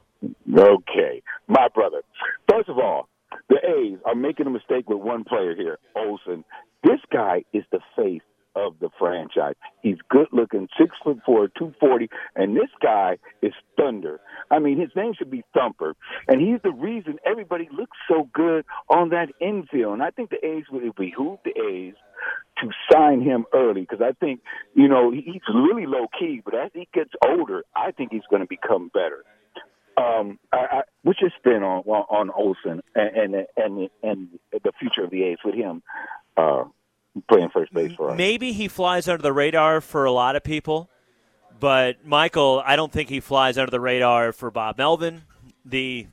[0.57, 1.21] Okay.
[1.47, 2.01] My brother,
[2.49, 3.09] first of all,
[3.49, 6.43] the A's are making a mistake with one player here, Olson.
[6.83, 8.21] This guy is the face
[8.55, 9.55] of the franchise.
[9.81, 14.19] He's good looking, six foot four, two forty, and this guy is thunder.
[14.49, 15.95] I mean, his name should be Thumper,
[16.27, 19.93] and he's the reason everybody looks so good on that infield.
[19.93, 21.95] And I think the A's would behoove the A's
[22.61, 24.41] to sign him early because I think
[24.73, 28.41] you know he's really low key, but as he gets older, I think he's going
[28.41, 29.23] to become better.
[29.99, 35.03] Um, I, I, what's your spin on on Olson and and and, and the future
[35.03, 35.83] of the A's with him
[36.37, 36.63] uh,
[37.27, 38.17] playing first base for us?
[38.17, 40.89] Maybe he flies under the radar for a lot of people,
[41.59, 45.23] but Michael, I don't think he flies under the radar for Bob Melvin,
[45.65, 46.07] the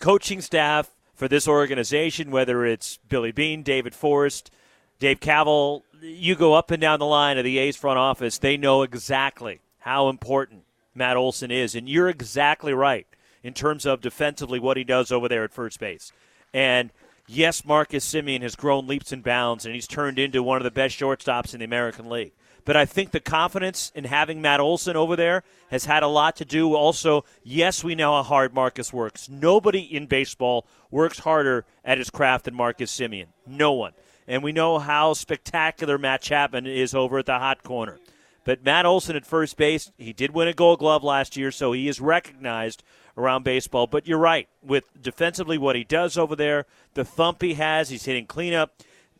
[0.00, 4.50] coaching staff for this organization, whether it's Billy Beane, David Forst,
[4.98, 5.82] Dave Kaval.
[6.02, 9.60] You go up and down the line of the A's front office, they know exactly
[9.78, 10.64] how important
[10.94, 13.06] Matt Olson is, and you're exactly right
[13.42, 16.12] in terms of defensively what he does over there at first base.
[16.52, 16.90] And
[17.26, 20.70] yes, Marcus Semien has grown leaps and bounds, and he's turned into one of the
[20.70, 22.32] best shortstops in the American League.
[22.64, 26.36] But I think the confidence in having Matt Olson over there has had a lot
[26.36, 26.74] to do.
[26.74, 29.28] Also, yes, we know how hard Marcus works.
[29.28, 33.26] Nobody in baseball works harder at his craft than Marcus Semien.
[33.46, 33.92] No one.
[34.28, 37.98] And we know how spectacular Matt Chapman is over at the hot corner.
[38.44, 41.72] But Matt Olson at first base, he did win a gold glove last year, so
[41.72, 42.82] he is recognized
[43.16, 43.86] around baseball.
[43.86, 44.48] But you're right.
[44.62, 48.72] With defensively what he does over there, the thump he has, he's hitting cleanup,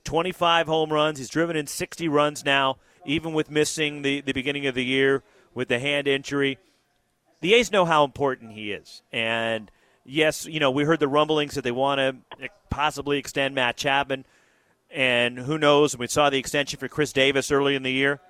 [0.04, 1.18] 25 home runs.
[1.18, 5.22] He's driven in 60 runs now, even with missing the, the beginning of the year
[5.54, 6.58] with the hand injury.
[7.40, 9.02] The A's know how important he is.
[9.12, 9.70] And
[10.04, 14.24] yes, you know, we heard the rumblings that they want to possibly extend Matt Chapman.
[14.90, 15.96] And who knows?
[15.96, 18.20] We saw the extension for Khris Davis early in the year.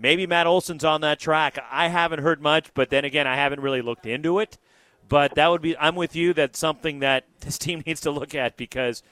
[0.00, 1.58] Maybe Matt Olson's on that track.
[1.70, 4.56] I haven't heard much, but then again, I haven't really looked into it.
[5.08, 8.34] But that would be, I'm with you, that's something that this team needs to look
[8.34, 9.02] at because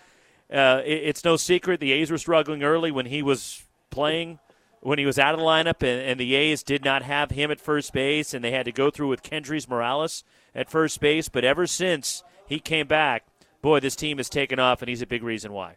[0.53, 4.39] uh, it, it's no secret the A's were struggling early when he was playing,
[4.81, 7.51] when he was out of the lineup, and, and the A's did not have him
[7.51, 10.23] at first base, and they had to go through with Kendrys Morales
[10.55, 11.29] at first base.
[11.29, 13.27] But ever since he came back,
[13.61, 15.77] boy, this team has taken off, and he's a big reason why.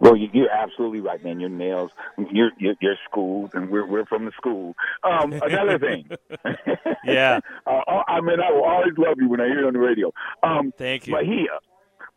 [0.00, 1.40] Well, you're absolutely right, man.
[1.40, 1.90] Your nails,
[2.30, 4.74] you're you're, you're schooled, and we're we're from the school.
[5.04, 6.08] Um, another thing.
[7.04, 7.40] yeah.
[7.66, 10.12] uh, I mean, I will always love you when I hear it on the radio.
[10.42, 11.58] Um, Thank you, Mejia.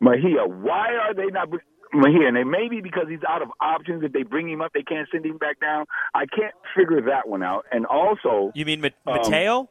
[0.00, 1.48] Mejia, why are they not?
[1.94, 4.02] Mejia, and it may be because he's out of options.
[4.02, 5.84] If they bring him up, they can't send him back down.
[6.14, 7.66] I can't figure that one out.
[7.70, 9.60] And also, you mean Mateo?
[9.60, 9.68] Um,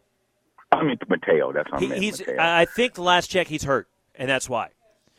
[0.72, 1.52] I mean Mateo.
[1.52, 2.04] That's what he, I meant.
[2.04, 2.20] He's.
[2.20, 2.36] Mateo.
[2.39, 4.70] I think the last check he's hurt, and that's why.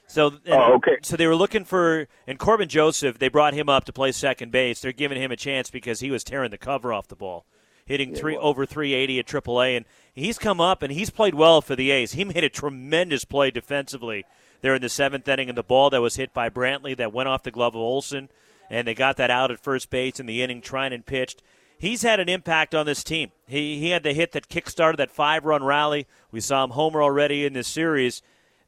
[0.07, 0.99] So, and, oh, okay.
[1.03, 3.19] So they were looking for, and Corban Joseph.
[3.19, 4.81] They brought him up to play second base.
[4.81, 7.47] They're giving him a chance because he was tearing the cover off the ball,
[7.87, 11.77] hitting three over 380 at AAA, and he's come up and he's played well for
[11.77, 12.13] the A's.
[12.13, 14.25] He made a tremendous play defensively
[14.61, 17.29] there in the seventh inning, and the ball that was hit by Brantley that went
[17.29, 18.29] off the glove of Olson,
[18.71, 20.61] and they got that out at first base in the inning.
[20.61, 21.43] trying and pitched.
[21.79, 23.33] He's had an impact on this team.
[23.49, 26.07] He he had the hit that kickstarted that five run rally.
[26.31, 28.23] We saw him homer already in this series.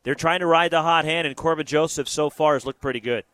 [0.04, 3.00] They're trying to ride the hot hand, and Corban Joseph so far has looked pretty
[3.00, 3.24] good.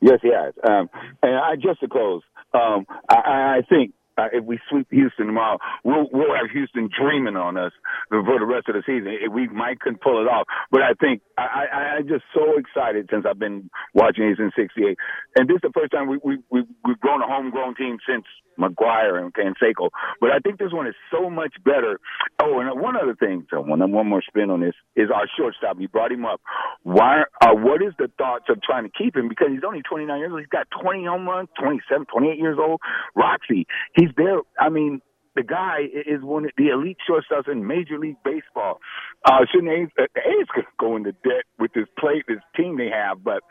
[0.00, 0.54] Yes, he has.
[0.68, 0.88] Um,
[1.22, 2.22] and I just to close,
[2.54, 6.90] um, I, I I think uh, if we sweep Houston tomorrow, we'll we'll have Houston
[6.92, 7.72] dreaming on us
[8.08, 9.16] for the rest of the season.
[9.32, 13.08] We might couldn't pull it off, but I think I, I I'm just so excited
[13.10, 14.96] since I've been watching these in '68,
[15.36, 18.24] and this is the first time we we, we we've grown a homegrown team since
[18.60, 19.88] McGwire and Canseco.
[20.20, 21.98] But I think this one is so much better.
[22.42, 25.76] Oh, and one other thing, so one one more spin on this is our shortstop.
[25.80, 26.40] You brought him up.
[26.82, 27.22] Why?
[27.40, 29.28] Uh, what is the thoughts of trying to keep him?
[29.28, 30.40] Because he's only 29 years old.
[30.40, 32.80] He's got 20 home runs, 27, 28 years old.
[33.16, 34.40] Roxy, he's there.
[34.58, 35.00] I mean,
[35.36, 38.80] the guy is one of the elite shortstops in Major League Baseball.
[39.24, 42.88] Uh, shouldn't A's, uh, the A's go into debt with this play, this team they
[42.88, 43.42] have, but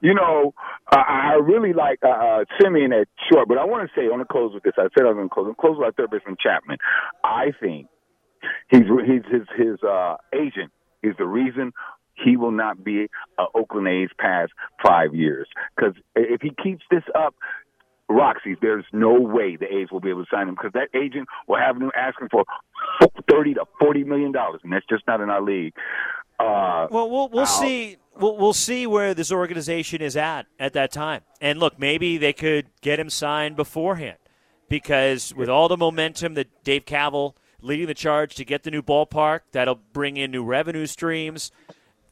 [0.00, 0.54] you know,
[0.92, 3.48] uh, I really like uh, uh, Semien at short.
[3.48, 4.74] But I want to say, I want to close with this.
[4.76, 5.46] I said I was going to close.
[5.48, 6.78] I'm close with our third baseman Chapman.
[7.24, 7.88] I think
[8.70, 11.72] he's he's his his uh, agent is the reason
[12.14, 13.08] he will not be
[13.38, 14.52] uh, Oakland A's past
[14.84, 15.46] five years.
[15.76, 17.34] Because if he keeps this up,
[18.08, 21.28] Roxy, there's no way the A's will be able to sign him because that agent
[21.46, 22.44] will have him asking for
[23.30, 25.74] thirty to forty million dollars, and that's just not in our league.
[26.40, 27.44] Uh, Well, we'll we'll Wow.
[27.44, 27.96] see.
[28.16, 31.20] We'll, we'll see where this organization is at at that time.
[31.40, 34.18] And look, maybe they could get him signed beforehand
[34.68, 38.82] because with all the momentum that Dave Kaval leading the charge to get the new
[38.82, 41.52] ballpark, that'll bring in new revenue streams.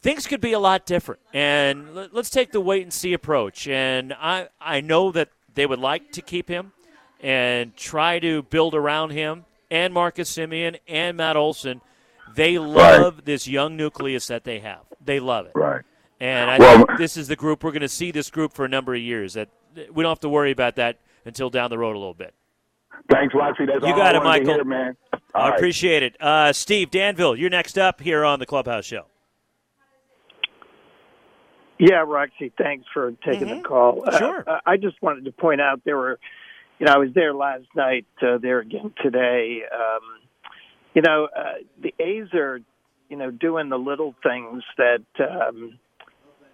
[0.00, 1.20] Things could be a lot different.
[1.32, 3.66] And let- let's take the wait and see approach.
[3.66, 6.72] And I I know that they would like to keep him
[7.20, 11.80] and try to build around him and Marcus Semien and Matt Olson.
[12.34, 14.80] They love this young nucleus that they have.
[15.04, 15.52] They love it.
[15.54, 15.82] Right.
[16.20, 18.64] And I Well- think this is the group we're going to see this group for
[18.64, 19.34] a number of years.
[19.34, 19.48] That
[19.92, 22.34] we don't have to worry about that until down the road a little bit.
[23.10, 23.66] Thanks, Roxy.
[23.66, 24.54] That's You all got I it, Michael.
[24.54, 24.96] hear, man.
[25.34, 25.54] I right.
[25.56, 26.16] appreciate it.
[26.20, 29.06] Uh, Steve Danville, you're next up here on the Clubhouse Show.
[31.78, 34.04] Yeah, Roxy, thanks for taking the call.
[34.06, 34.44] Uh, Sure.
[34.46, 36.18] uh, I just wanted to point out there were,
[36.78, 39.62] you know, I was there last night, uh, there again today.
[39.72, 40.20] Um,
[40.94, 42.60] you know, uh, the A's are,
[43.10, 45.78] you know, doing the little things that, um,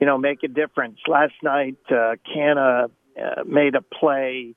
[0.00, 0.98] you know, make a difference.
[1.06, 4.54] Last night, uh, Canha uh, made a play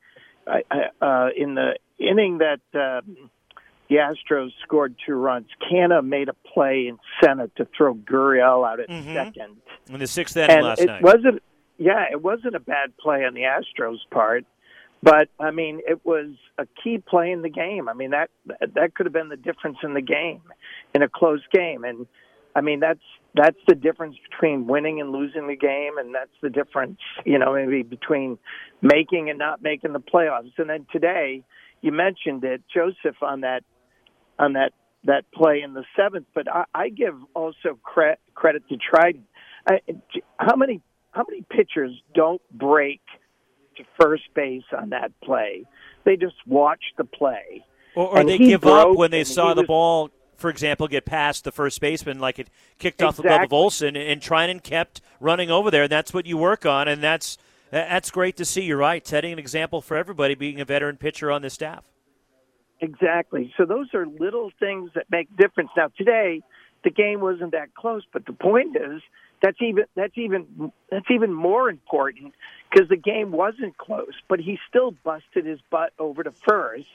[0.48, 3.30] I, I, uh, in the inning that um,
[3.90, 5.48] the Astros scored two runs.
[5.62, 9.14] Canha made a play in center to throw Gurriel out at Mhm.
[9.14, 9.58] second
[9.90, 11.02] In the sixth inning and last it night.
[11.04, 11.44] wasn't
[11.78, 14.46] yeah it wasn't a bad play on the astros part
[15.04, 16.28] but i mean it was
[16.58, 18.30] a key play in the game i mean that
[18.76, 20.42] that could have been the difference in the game
[20.94, 22.08] in a close game and
[22.56, 26.50] i mean that's that's the difference between winning and losing the game and that's the
[26.50, 28.38] difference you know maybe between
[28.82, 31.44] making and not making the playoffs and then today
[31.82, 33.64] you mentioned it joseph on that
[34.40, 34.72] on that
[35.04, 39.24] that play in the seventh but i, I give also cre- credit to Treinen
[39.68, 39.80] I,
[40.38, 40.82] how many
[41.12, 43.02] how many pitchers don't break
[43.78, 45.66] to first base on that play?
[46.04, 47.66] They just watch the play,
[47.96, 51.44] Or, or they give up when they saw the was- ball, for example, get past
[51.44, 55.50] the first baseman, like it kicked off the glove of Olson, and Treinen kept running
[55.50, 55.84] over there.
[55.84, 57.38] And that's what you work on, and that's
[57.72, 58.64] that's great to see.
[58.64, 61.86] You're right, setting an example for everybody, being a veteran pitcher on the staff.
[62.86, 63.52] Exactly.
[63.58, 65.72] So those are little things that make difference.
[65.76, 66.44] Now today,
[66.84, 69.02] the game wasn't that close, but the point is
[69.42, 72.34] that's even that's even that's even more important
[72.70, 76.86] because the game wasn't close, but he still busted his butt over to first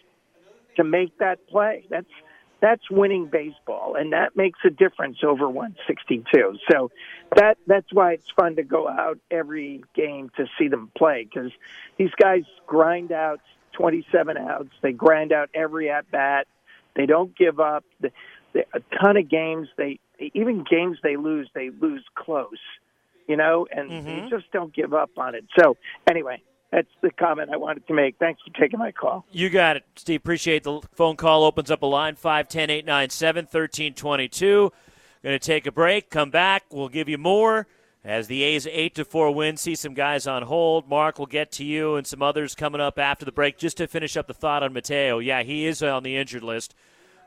[0.77, 1.85] to make that play.
[1.91, 2.11] That's
[2.61, 6.59] that's winning baseball, and that makes a difference over 162.
[6.71, 6.93] So
[7.35, 11.51] that that's why it's fun to go out every game to see them play because
[11.97, 13.41] these guys grind out
[13.81, 14.69] 27 outs.
[14.83, 16.47] They grind out every at bat.
[16.95, 17.85] They don't give up.
[18.01, 18.11] The,
[18.53, 20.01] the, a ton of games they
[20.35, 22.59] even games they lose they lose close,
[23.27, 24.29] you know, and they mm-hmm.
[24.29, 25.45] just don't give up on it.
[25.59, 25.77] So
[26.09, 28.17] anyway, that's the comment I wanted to make.
[28.19, 29.25] Thanks for taking my call.
[29.33, 30.21] You got it, Steve.
[30.21, 31.45] Appreciate the phone call.
[31.45, 34.73] Opens up a line 510 897 1322.
[35.23, 36.11] Going to take a break.
[36.11, 36.65] Come back.
[36.71, 37.67] We'll give you more
[38.05, 39.57] as the A's 8 to 4 win.
[39.57, 40.89] See some guys on hold.
[40.89, 43.59] Mark will get to you and some others coming up after the break.
[43.59, 45.19] Just to finish up the thought on Mateo.
[45.19, 46.75] Yeah, he is on the injured list.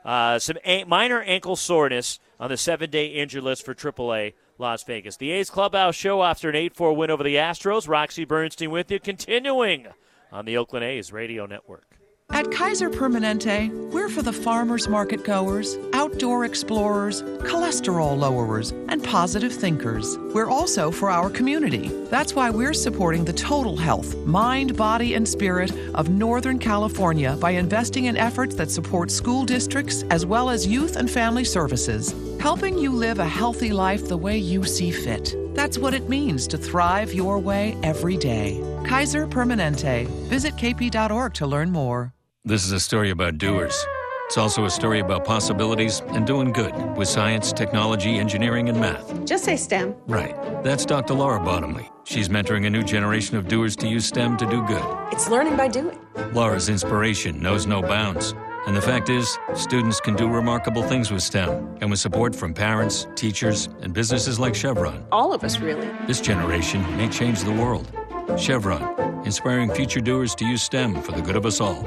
[0.04, 4.84] Uh, some a- minor ankle soreness on the seven day injured list for AAA Las
[4.84, 5.16] Vegas.
[5.16, 7.88] The A's Clubhouse show after an 8 4 win over the Astros.
[7.88, 9.86] Roxy Bernstein with you, continuing
[10.30, 11.96] on the Oakland A's radio network.
[12.30, 19.52] At Kaiser Permanente, we're for the farmers market goers, outdoor explorers, cholesterol lowerers, and positive
[19.52, 20.18] thinkers.
[20.34, 21.88] We're also for our community.
[22.10, 27.52] That's why we're supporting the total health, mind, body, and spirit of Northern California by
[27.52, 32.76] investing in efforts that support school districts as well as youth and family services, helping
[32.76, 35.36] you live a healthy life the way you see fit.
[35.54, 38.60] That's what it means to thrive your way every day.
[38.84, 40.06] Kaiser Permanente.
[40.28, 42.12] Visit kp.org to learn more.
[42.44, 43.86] This is a story about doers.
[44.26, 49.24] It's also a story about possibilities and doing good with science, technology, engineering, and math.
[49.26, 49.94] Just say STEM.
[50.06, 50.34] Right.
[50.64, 51.14] That's Dr.
[51.14, 51.90] Laura Bottomley.
[52.04, 54.84] She's mentoring a new generation of doers to use STEM to do good.
[55.12, 55.98] It's learning by doing.
[56.32, 58.34] Laura's inspiration knows no bounds.
[58.66, 61.78] And the fact is, students can do remarkable things with STEM.
[61.80, 65.88] And with support from parents, teachers, and businesses like Chevron, All of us, really.
[66.06, 67.90] this generation may change the world.
[68.38, 68.82] Chevron,
[69.26, 71.86] inspiring future doers to use STEM for the good of us all.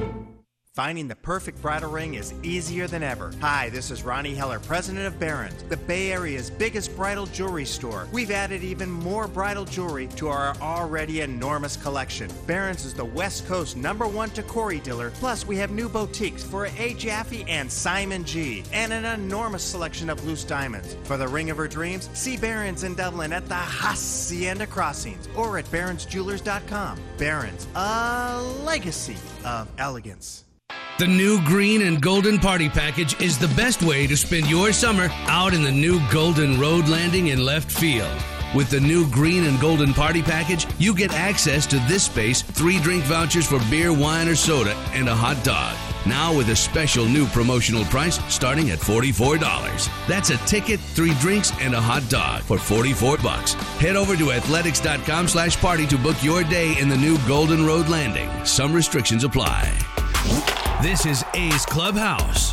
[0.78, 3.34] Finding the perfect bridal ring is easier than ever.
[3.42, 8.08] Hi, this is Ronnie Heller, president of Barron's, the Bay Area's biggest bridal jewelry store.
[8.12, 12.30] We've added even more bridal jewelry to our already enormous collection.
[12.46, 15.10] Barron's is the West Coast number one Tacori dealer.
[15.16, 16.94] Plus, we have new boutiques for A.
[16.94, 18.64] Jaffe and Simon G.
[18.72, 20.96] And an enormous selection of loose diamonds.
[21.06, 25.58] For the ring of her dreams, see Barron's in Dublin at the Hacienda Crossings or
[25.58, 27.00] at barronsjewelers.com.
[27.18, 30.44] Barron's, a legacy of elegance.
[30.98, 35.10] The new green and golden party package is the best way to spend your summer
[35.28, 38.10] out in the new Golden Road Landing in left field.
[38.56, 42.80] With the new green and golden party package, you get access to this space, three
[42.80, 45.78] drink vouchers for beer, wine, or soda, and a hot dog.
[46.08, 49.38] Now with a special new promotional price starting at $44.
[50.08, 53.54] That's a ticket, three drinks, and a hot dog for 44 bucks.
[53.78, 57.88] Head over to athletics.com slash party to book your day in the new Golden Road
[57.88, 58.32] Landing.
[58.46, 60.67] Some restrictions apply.
[60.80, 62.52] This is A's Clubhouse.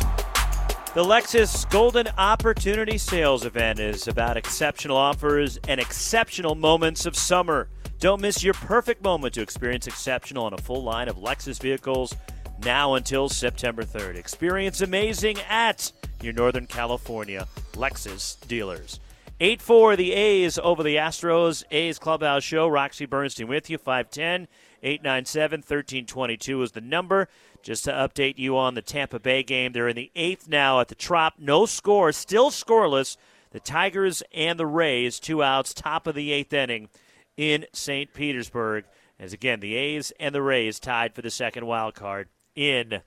[0.95, 7.69] The Lexus Golden Opportunity Sales event is about exceptional offers and exceptional moments of summer.
[7.99, 12.15] Don't miss your perfect moment to experience exceptional on a full line of Lexus vehicles
[12.63, 14.15] now until September 3rd.
[14.15, 18.99] Experience amazing at your Northern California Lexus dealers.
[19.39, 21.63] 8 4, the A's over the Astros.
[21.69, 22.67] A's Clubhouse Show.
[22.67, 23.77] Roxy Bernstein with you.
[23.77, 24.47] 510
[24.85, 27.27] 897 1322 is the number.
[27.63, 30.87] Just to update you on the Tampa Bay game, they're in the eighth now at
[30.87, 31.33] the Trop.
[31.39, 33.17] No score, still scoreless.
[33.51, 36.89] The Tigers and the Rays, two outs, top of the eighth inning
[37.35, 38.13] in St.
[38.13, 38.85] Petersburg.
[39.19, 43.01] As again, the A's and the Rays tied for the second wild card in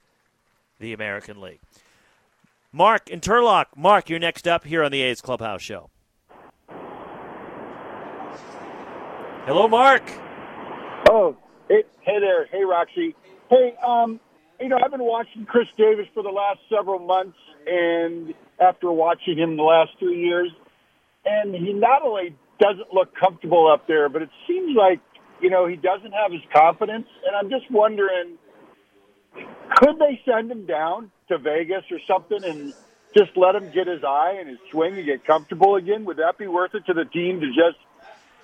[0.80, 1.60] the American League.
[2.72, 3.66] Mark in Turlock.
[3.76, 5.90] Mark, you're next up here on the A's Clubhouse Show.
[9.46, 10.02] Hello, Mark.
[11.10, 11.36] Oh,
[11.68, 12.46] hey, hey there.
[12.46, 13.14] Hey, Roxy.
[13.50, 14.20] Hey, um,
[14.60, 19.38] you know, I've been watching Khris Davis for the last several months, and after watching
[19.38, 20.50] him the last three years,
[21.24, 25.00] and he not only doesn't look comfortable up there, but it seems like
[25.40, 27.06] you know he doesn't have his confidence.
[27.26, 28.36] And I'm just wondering,
[29.76, 32.72] could they send him down to Vegas or something and
[33.16, 36.04] just let him get his eye and his swing and get comfortable again?
[36.04, 37.78] Would that be worth it to the team to just?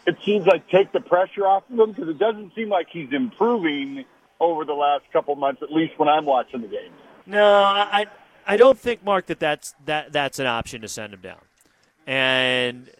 [0.07, 3.13] It seems like take the pressure off of him because it doesn't seem like he's
[3.13, 4.05] improving
[4.41, 6.95] over the last couple months, at least when I'm watching the games.
[7.27, 8.07] No, I
[8.47, 11.41] I don't think Mark that that's that that's an option to send him down,
[12.07, 12.91] and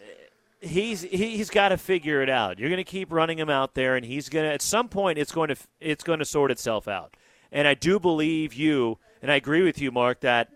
[0.61, 2.59] he's he's got to figure it out.
[2.59, 5.19] You're going to keep running him out there, and he's going to at some point
[5.19, 7.15] it's going to it's going to sort itself out.
[7.51, 10.49] And I do believe you, and I agree with you, Mark, that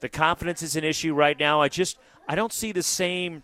[0.00, 1.60] the confidence is an issue right now.
[1.60, 3.42] I just I don't see the same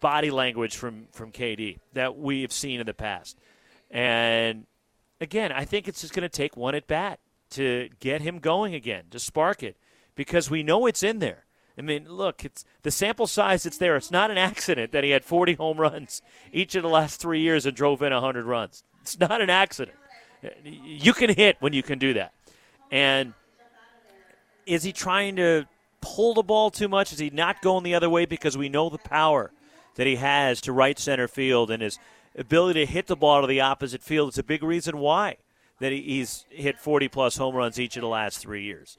[0.00, 3.38] body language from from KD that we have seen in the past,
[3.90, 4.66] and
[5.20, 7.20] again, I think it's just going to take one at bat
[7.50, 9.76] to get him going again, to spark it,
[10.14, 11.44] because we know it's in there.
[11.78, 13.96] I mean, look, it's the sample size that's there.
[13.96, 16.22] It's not an accident that he had 40 home runs
[16.52, 18.82] each of the last three years and drove in 100 runs.
[19.00, 19.96] It's not an accident.
[20.64, 22.32] You can hit when you can do that.
[22.90, 23.32] And
[24.66, 25.66] is he trying to
[26.00, 27.12] pull the ball too much?
[27.12, 29.52] Is he not going the other way because we know the power
[29.98, 31.98] that he has to right center field and his
[32.36, 34.28] ability to hit the ball to the opposite field?
[34.28, 35.36] It's a big reason why
[35.80, 38.96] that he's hit 40 plus home runs each of the last three years.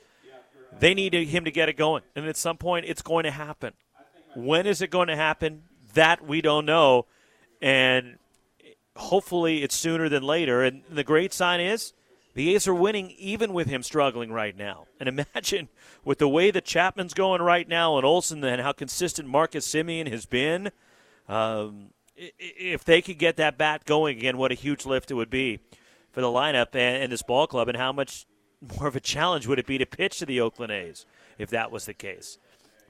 [0.78, 2.04] They need him to get it going.
[2.16, 3.74] And at some point, it's going to happen.
[4.36, 5.64] When is it going to happen?
[5.94, 7.06] That we don't know.
[7.62, 8.18] And
[8.96, 10.64] hopefully it's sooner than later.
[10.64, 11.94] And the great sign is
[12.36, 14.86] the A's are winning even with him struggling right now.
[15.00, 15.70] And imagine
[16.06, 20.10] with the way that Chapman's going right now and Olson and how consistent Marcus Semien
[20.10, 20.72] has been.
[21.30, 25.30] Um, if they could get that bat going again, what a huge lift it would
[25.30, 25.60] be
[26.12, 28.26] for the lineup and, and this ball club, and how much
[28.78, 31.06] more of a challenge would it be to pitch to the Oakland A's
[31.38, 32.38] if that was the case?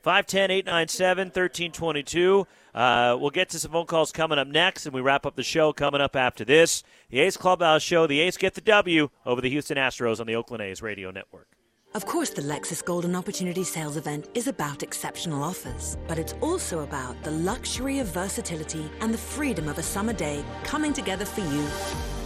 [0.01, 2.47] 510 897 1322.
[2.73, 5.43] Uh, we'll get to some phone calls coming up next, and we wrap up the
[5.43, 6.83] show coming up after this.
[7.09, 8.07] The A's Clubhouse Show.
[8.07, 11.58] The A's get the W over the Houston Astros on the Oakland A's radio network.
[11.95, 16.81] Of course, the Lexus Golden Opportunity Sales event is about exceptional offers, but it's also
[16.81, 21.41] about the luxury of versatility and the freedom of a summer day coming together for
[21.41, 21.67] you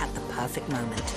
[0.01, 1.15] at the perfect moment.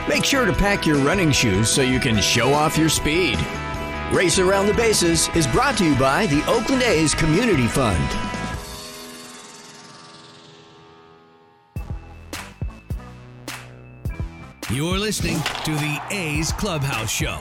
[0.07, 3.39] Make sure to pack your running shoes so you can show off your speed.
[4.13, 8.36] Race Around the Bases is brought to you by the Oakland A's Community Fund.
[14.69, 17.39] You're listening to the A's Clubhouse Show.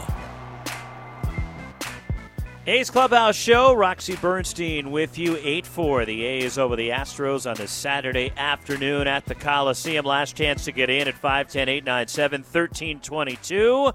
[2.68, 6.04] A's Clubhouse Show, Roxy Bernstein with you, 8 4.
[6.04, 10.04] The A's over the Astros on this Saturday afternoon at the Coliseum.
[10.04, 13.90] Last chance to get in at 510 897 1322.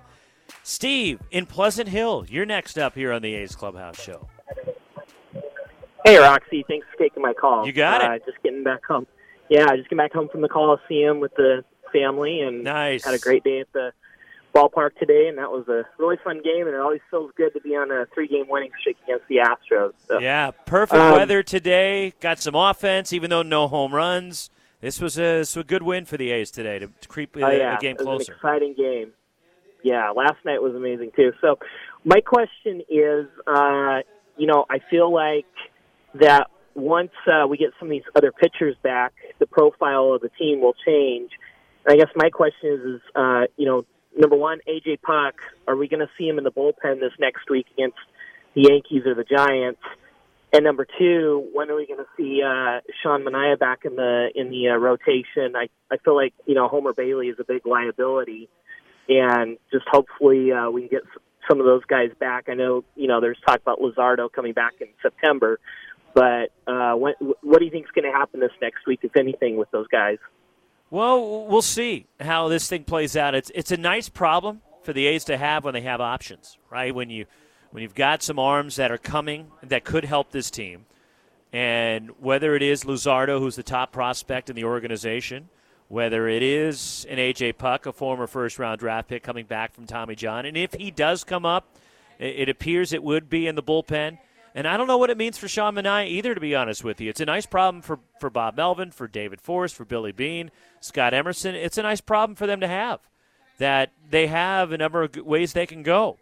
[0.63, 4.27] Steve in Pleasant Hill, you're next up here on the A's Clubhouse Show.
[6.03, 6.65] Hey, Roxy.
[6.67, 7.65] Thanks for taking my call.
[7.65, 8.25] You got uh, it.
[8.25, 9.07] Just getting back home.
[9.49, 13.03] Yeah, just getting back home from the Coliseum with the family and nice.
[13.05, 13.91] had a great day at the
[14.53, 16.67] ballpark today, and that was a really fun game.
[16.67, 19.93] And it always feels good to be on a three-game winning streak against the Astros.
[20.07, 20.19] So.
[20.19, 22.13] Yeah, perfect Um, weather today.
[22.19, 24.49] Got some offense, even though no home runs.
[24.81, 27.37] This was a, this was a good win for the A's today to, to creep
[27.37, 27.77] Oh, a, yeah.
[27.77, 28.31] a game it was closer.
[28.33, 29.11] an exciting game.
[29.83, 31.31] Yeah, last night was amazing too.
[31.39, 31.57] So,
[32.03, 33.99] my question is, uh,
[34.37, 35.45] you know, I feel like
[36.15, 40.29] that once uh, we get some of these other pitchers back, the profile of the
[40.29, 41.31] team will change.
[41.87, 45.35] I guess my question is, is uh, you know, number one, AJ Puk,
[45.67, 47.97] are we going to see him in the bullpen this next week against
[48.53, 49.81] the Yankees or the Giants?
[50.53, 54.29] And number two, when are we going to see uh, Sean Manaea back in the
[54.35, 55.55] in the uh, rotation?
[55.55, 58.49] I I feel like you know Homer Bailey is a big liability,
[59.07, 61.01] and just hopefully uh, we can get
[61.49, 62.49] some of those guys back.
[62.49, 65.57] I know you know there's talk about Luzardo coming back in September,
[66.13, 69.15] but uh, what what do you think is going to happen this next week, if
[69.15, 70.17] anything, with those guys?
[70.91, 73.33] Well, we'll see how this thing plays out.
[73.33, 76.93] It's it's a nice problem for the A's to have when they have options, right?
[76.93, 77.27] When you
[77.71, 80.85] when you've got some arms that are coming that could help this team,
[81.53, 85.47] and whether it is Luzardo, who's the top prospect in the organization,
[85.87, 89.85] whether it is an AJ Puk, a former first round draft pick coming back from
[89.85, 91.77] Tommy John, and if he does come up,
[92.19, 94.17] it, it appears it would be in the bullpen.
[94.53, 96.99] And I don't know what it means for Sean Manaea either, to be honest with
[96.99, 97.09] you.
[97.09, 101.13] It's a nice problem for, for Bob Melvin, for David Forst, for Billy Beane, Scott
[101.13, 101.55] Emerson.
[101.55, 102.99] It's a nice problem for them to have
[103.61, 106.17] that they have a number of ways they can go.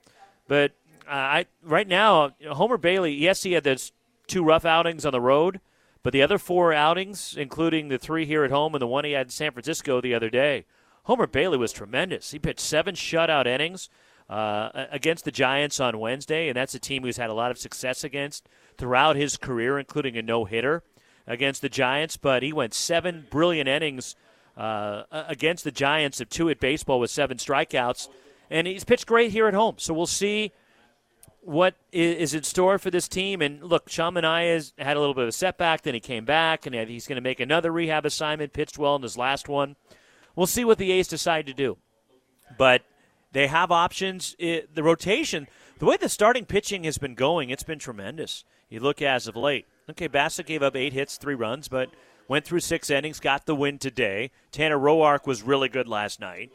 [0.48, 0.74] But
[1.08, 3.94] uh, I right now, Homer Bailey, yes, he had those
[4.28, 5.62] two rough outings on the road,
[6.04, 9.14] but the other four outings, including the three here at home and the one he
[9.14, 10.66] had in San Francisco the other day,
[11.04, 12.32] Homer Bailey was tremendous.
[12.32, 13.90] He pitched seven shutout innings
[14.30, 17.58] uh, against the Giants on Wednesday, and that's a team who's had a lot of
[17.58, 20.84] success against throughout his career, including a no hitter
[21.26, 22.16] against the Giants.
[22.16, 24.16] But he went seven brilliant innings
[24.56, 28.08] uh, against the Giants of two at baseball with seven strikeouts,
[28.50, 29.76] and he's pitched great here at home.
[29.80, 30.52] So we'll see
[31.42, 33.42] what is in store for this team.
[33.42, 36.26] And look, Sean Manaea has had a little bit of a setback, then he came
[36.26, 38.54] back, and he's going to make another rehab assignment.
[38.54, 39.76] Pitched well in his last one.
[40.36, 41.78] We'll see what the A's decide to do.
[42.58, 42.84] But
[43.32, 44.36] they have options.
[44.40, 45.48] It, the rotation,
[45.80, 48.44] the way the starting pitching has been going, it's been tremendous.
[48.70, 49.66] You look as of late.
[49.90, 51.90] Okay, Bassitt gave up eight hits, three runs, but
[52.28, 54.32] went through six innings, got the win today.
[54.52, 56.52] Tanner Roark was really good last night.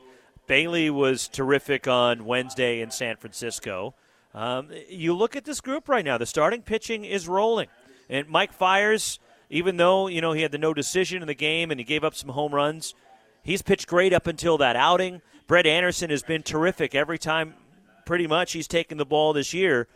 [0.46, 3.94] Bailey was terrific on Wednesday in San Francisco.
[4.34, 6.18] Um, you look at this group right now.
[6.18, 7.68] The starting pitching is rolling,
[8.08, 9.18] and Mike Fiers,
[9.48, 12.04] even though you know he had the no decision in the game and he gave
[12.04, 12.94] up some home runs,
[13.42, 15.22] he's pitched great up until that outing.
[15.46, 17.54] Brett Anderson has been terrific every time,
[18.06, 19.88] pretty much he's taken the ball this year.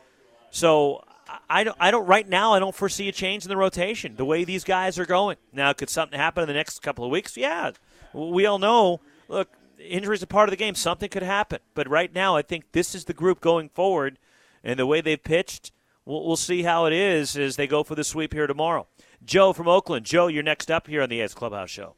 [0.51, 1.05] So
[1.49, 2.53] I- don't, I don't right now.
[2.55, 5.36] I don't foresee a change in the rotation the way these guys are going.
[5.53, 7.36] Now, could something happen in the next couple of weeks?
[7.36, 7.72] Yeah,
[8.12, 9.01] we all know.
[9.28, 10.74] Look, injuries are part of the game.
[10.74, 14.18] Something could happen, but right now, I think this is the group going forward,
[14.64, 15.72] and the way they've pitched,
[16.05, 18.86] we'll, we'll see how it is as they go for the sweep here tomorrow.
[19.24, 20.07] Joe from Oakland.
[20.07, 21.94] Joe, you're next up here on the A's Clubhouse Show.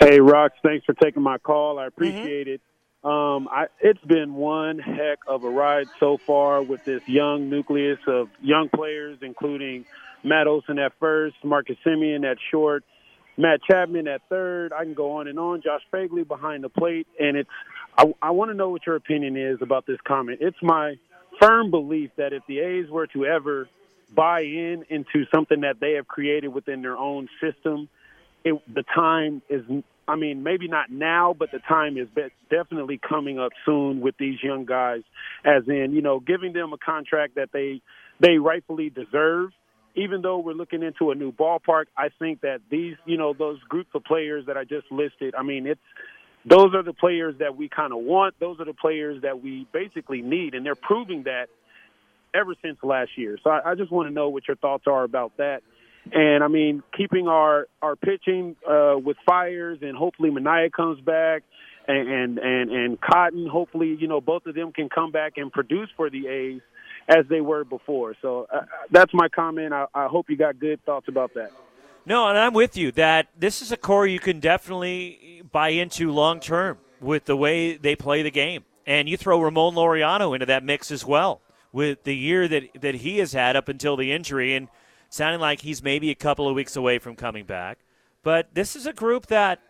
[0.00, 1.78] Hey, Rox, thanks for taking my call.
[1.80, 2.60] I appreciate it.
[3.02, 7.98] Um, I, it's been one heck of a ride so far with this young nucleus
[8.06, 9.86] of young players, including
[10.22, 12.84] Matt Olson at first, Marcus Semien at short,
[13.36, 14.72] Matt Chapman at third.
[14.72, 15.62] I can go on and on.
[15.62, 17.50] Josh Phegley behind the plate, and it's.
[17.96, 20.38] I, I want to know what your opinion is about this comment.
[20.40, 20.94] It's my
[21.40, 23.68] firm belief that if the A's were to ever
[24.14, 27.88] buy in into something that they have created within their own system,
[28.44, 29.64] it, the time is
[30.08, 32.08] i mean maybe not now but the time is
[32.50, 35.02] definitely coming up soon with these young guys
[35.44, 37.80] as in you know giving them a contract that they
[38.20, 39.50] they rightfully deserve.
[39.94, 43.58] Even though we're looking into a new ballpark i think that these you know those
[43.68, 45.80] groups of players that i just listed i mean it's
[46.44, 48.34] those are the players that we kind of want.
[48.38, 51.48] Those are the players that we basically need and they're proving that
[52.32, 53.38] ever since last year.
[53.42, 55.62] So i, I just want to know what your thoughts are about that
[56.12, 61.42] and I mean, keeping our our pitching uh, with Fiers, and hopefully Manaea comes back,
[61.86, 63.46] and, and and Cotton.
[63.46, 66.60] Hopefully, you know, both of them can come back and produce for the A's
[67.08, 68.14] as they were before.
[68.20, 69.72] So uh, that's my comment.
[69.72, 71.50] I, I hope you got good thoughts about that.
[72.04, 76.12] No, and I'm with you that this is a core you can definitely buy into
[76.12, 76.78] long term.
[77.00, 78.64] with the way they play the game.
[78.86, 81.40] And you throw Ramon Laureano into that mix as well
[81.72, 84.68] with the year that, that he has had up until the injury and
[85.08, 87.78] sounding like he's maybe a couple of weeks away from coming back.
[88.22, 89.60] But this is a group that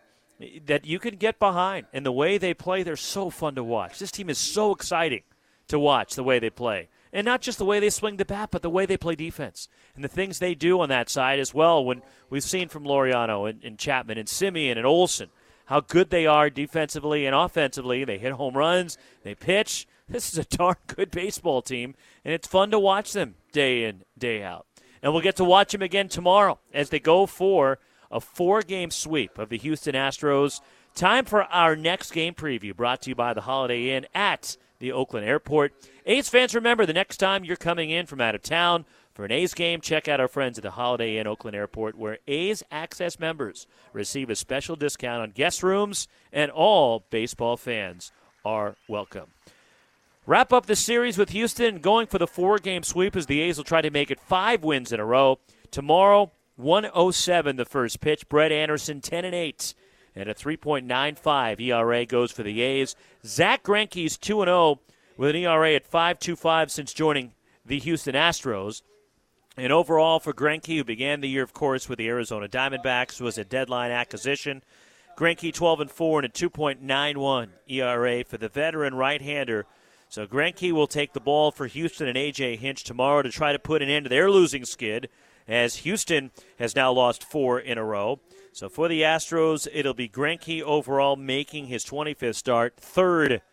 [0.65, 1.87] that you can get behind.
[1.91, 3.99] And the way they play, they're so fun to watch.
[3.99, 5.23] This team is so exciting
[5.67, 6.87] to watch the way they play.
[7.11, 9.67] And not just the way they swing the bat, but the way they play defense
[9.95, 11.83] and the things they do on that side as well.
[11.83, 15.29] When we've seen from Laureano and, and Chapman and Semien and Olson
[15.69, 18.03] how good they are defensively and offensively.
[18.03, 19.87] They hit home runs, they pitch.
[20.09, 21.93] This is a darn good baseball team,
[22.25, 24.65] and it's fun to watch them day in, day out.
[25.01, 27.79] And we'll get to watch them again tomorrow as they go for
[28.11, 30.61] a four game sweep of the Houston Astros.
[30.95, 34.91] Time for our next game preview brought to you by the Holiday Inn at the
[34.91, 35.73] Oakland Airport.
[36.05, 38.85] A's fans, remember the next time you're coming in from out of town
[39.19, 42.19] for an A's game, check out our friends at the Holiday Inn Oakland Airport, where
[42.25, 48.13] A's Access members receive a special discount on guest rooms, and all baseball fans
[48.45, 49.27] are welcome.
[50.29, 53.57] Wrap up the series with Houston going for the four game sweep as the A's
[53.57, 55.39] will try to make it five wins in a row.
[55.71, 58.29] Tomorrow, 107 the first pitch.
[58.29, 59.73] Brett Anderson 10 and 8
[60.15, 62.95] and a 3.95 ERA goes for the A's.
[63.25, 64.79] Zack Greinke's 2 0
[65.17, 67.33] with an ERA at 5.25 since joining
[67.65, 68.83] the Houston Astros.
[69.57, 73.39] And overall for Greinke, who began the year, of course, with the Arizona Diamondbacks, was
[73.39, 74.61] a deadline acquisition.
[75.17, 79.65] Greinke 12 and 4 and a 2.91 ERA for the veteran right-hander.
[80.09, 83.59] So Greinke will take the ball for Houston and AJ Hinch tomorrow to try to
[83.59, 85.07] put an end to their losing skid
[85.47, 88.19] as Houston has now lost four in a row.
[88.51, 93.43] So for the Astros, it'll be Greinke overall making his 25th start, third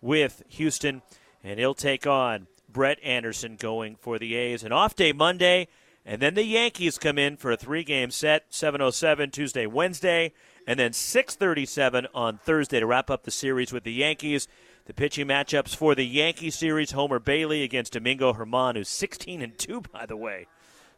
[0.00, 1.02] with Houston,
[1.44, 4.64] and he'll take on Brett Anderson going for the A's.
[4.64, 5.68] An off day Monday,
[6.06, 10.32] and then the Yankees come in for a three-game set, 7:07 Tuesday, Wednesday,
[10.66, 14.48] and then 6:37 on Thursday to wrap up the series with the Yankees.
[14.86, 19.58] The pitching matchups for the Yankee series: Homer Bailey against Domingo Germán, who's 16 and
[19.58, 20.46] two, by the way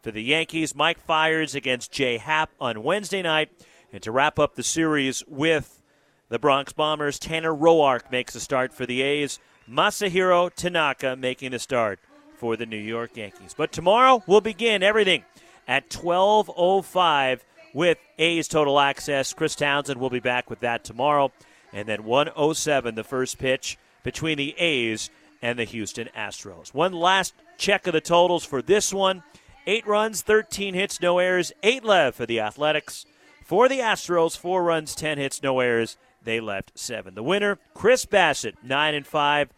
[0.02, 0.74] for the Yankees.
[0.74, 3.50] Mike Fiers against Jay Happ on Wednesday night.
[3.92, 5.82] And to wrap up the series with
[6.28, 9.38] the Bronx Bombers, Tanner Roark makes a start for the A's.
[9.68, 11.98] Masahiro Tanaka making the start
[12.36, 13.54] for the New York Yankees.
[13.56, 15.24] But tomorrow we'll begin everything
[15.66, 17.40] at 12:05
[17.74, 19.32] with A's Total Access.
[19.32, 21.32] Chris Townsend will be back with that tomorrow,
[21.72, 25.10] and then 107 the first pitch between the A's
[25.42, 26.74] and the Houston Astros.
[26.74, 29.22] One last check of the totals for this one.
[29.66, 33.04] Eight runs, 13 hits, no errors, eight left for the Athletics.
[33.44, 35.96] For the Astros, four runs, 10 hits, no errors.
[36.22, 37.14] They left seven.
[37.14, 39.50] The winner, Chris Bassitt, nine and five.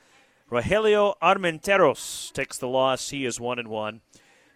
[0.50, 3.10] Rogelio Armenteros takes the loss.
[3.10, 4.00] He is one and one.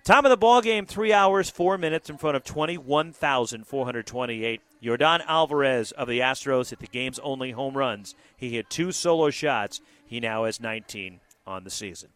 [0.05, 4.61] Time of the ball game: three hours, four minutes in front of 21,428.
[4.83, 8.15] Yordan Alvarez of the Astros hit the game's only home runs.
[8.37, 9.81] He hit two solo shots.
[10.05, 12.11] He now has 19 on the season.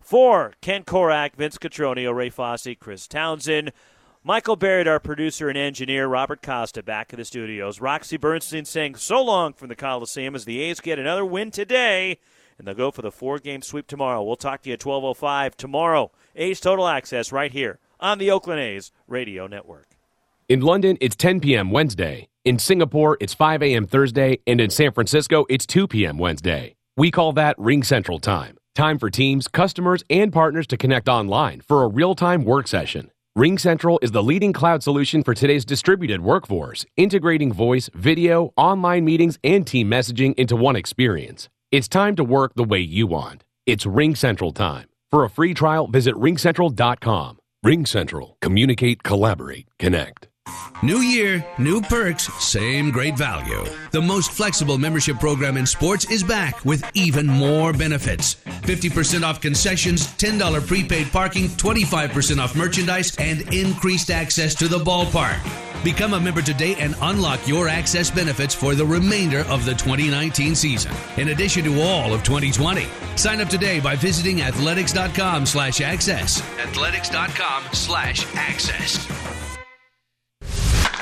[0.00, 3.72] For Ken Korach, Vince Cotroneo, Ray Fosse, Chris Townsend,
[4.22, 7.80] Michael Barrett, our producer and engineer, Robert Costa, back in the studios.
[7.80, 12.20] Roxy Bernstein saying so long from the Coliseum as the A's get another win today,
[12.62, 14.22] and they'll go for the four-game sweep tomorrow.
[14.22, 16.12] We'll talk to you at 12.05 tomorrow.
[16.36, 19.96] A's Total Access right here on the Oakland A's Radio Network.
[20.48, 21.72] In London, it's 10 p.m.
[21.72, 22.28] Wednesday.
[22.44, 23.84] In Singapore, it's 5 a.m.
[23.84, 24.38] Thursday.
[24.46, 26.18] And in San Francisco, it's 2 p.m.
[26.18, 26.76] Wednesday.
[26.96, 28.58] We call that Ring Central Time.
[28.76, 33.10] Time for teams, customers, and partners to connect online for a real time work session.
[33.36, 39.38] RingCentral is the leading cloud solution for today's distributed workforce, integrating voice, video, online meetings,
[39.42, 41.48] and team messaging into one experience.
[41.72, 43.44] It's time to work the way you want.
[43.64, 44.88] It's RingCentral time.
[45.10, 47.40] For a free trial, visit ringcentral.com.
[47.64, 48.34] RingCentral.
[48.42, 50.28] Communicate, collaborate, connect.
[50.82, 53.64] New year, new perks, same great value.
[53.92, 58.34] The most flexible membership program in sports is back with even more benefits.
[58.62, 65.38] 50% off concessions, $10 prepaid parking, 25% off merchandise, and increased access to the ballpark.
[65.84, 70.56] Become a member today and unlock your access benefits for the remainder of the 2019
[70.56, 72.86] season, in addition to all of 2020.
[73.14, 76.40] Sign up today by visiting athletics.com slash access.
[76.58, 79.41] Athletics.com slash access.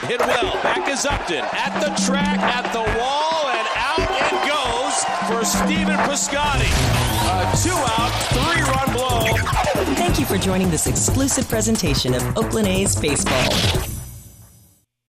[0.06, 0.54] Hit well.
[0.62, 1.44] Back is Upton.
[1.52, 6.70] At the track, at the wall, and out it goes for Stephen Piscotty.
[7.28, 9.94] A two out, three run blow.
[9.96, 13.99] Thank you for joining this exclusive presentation of Oakland A's Baseball.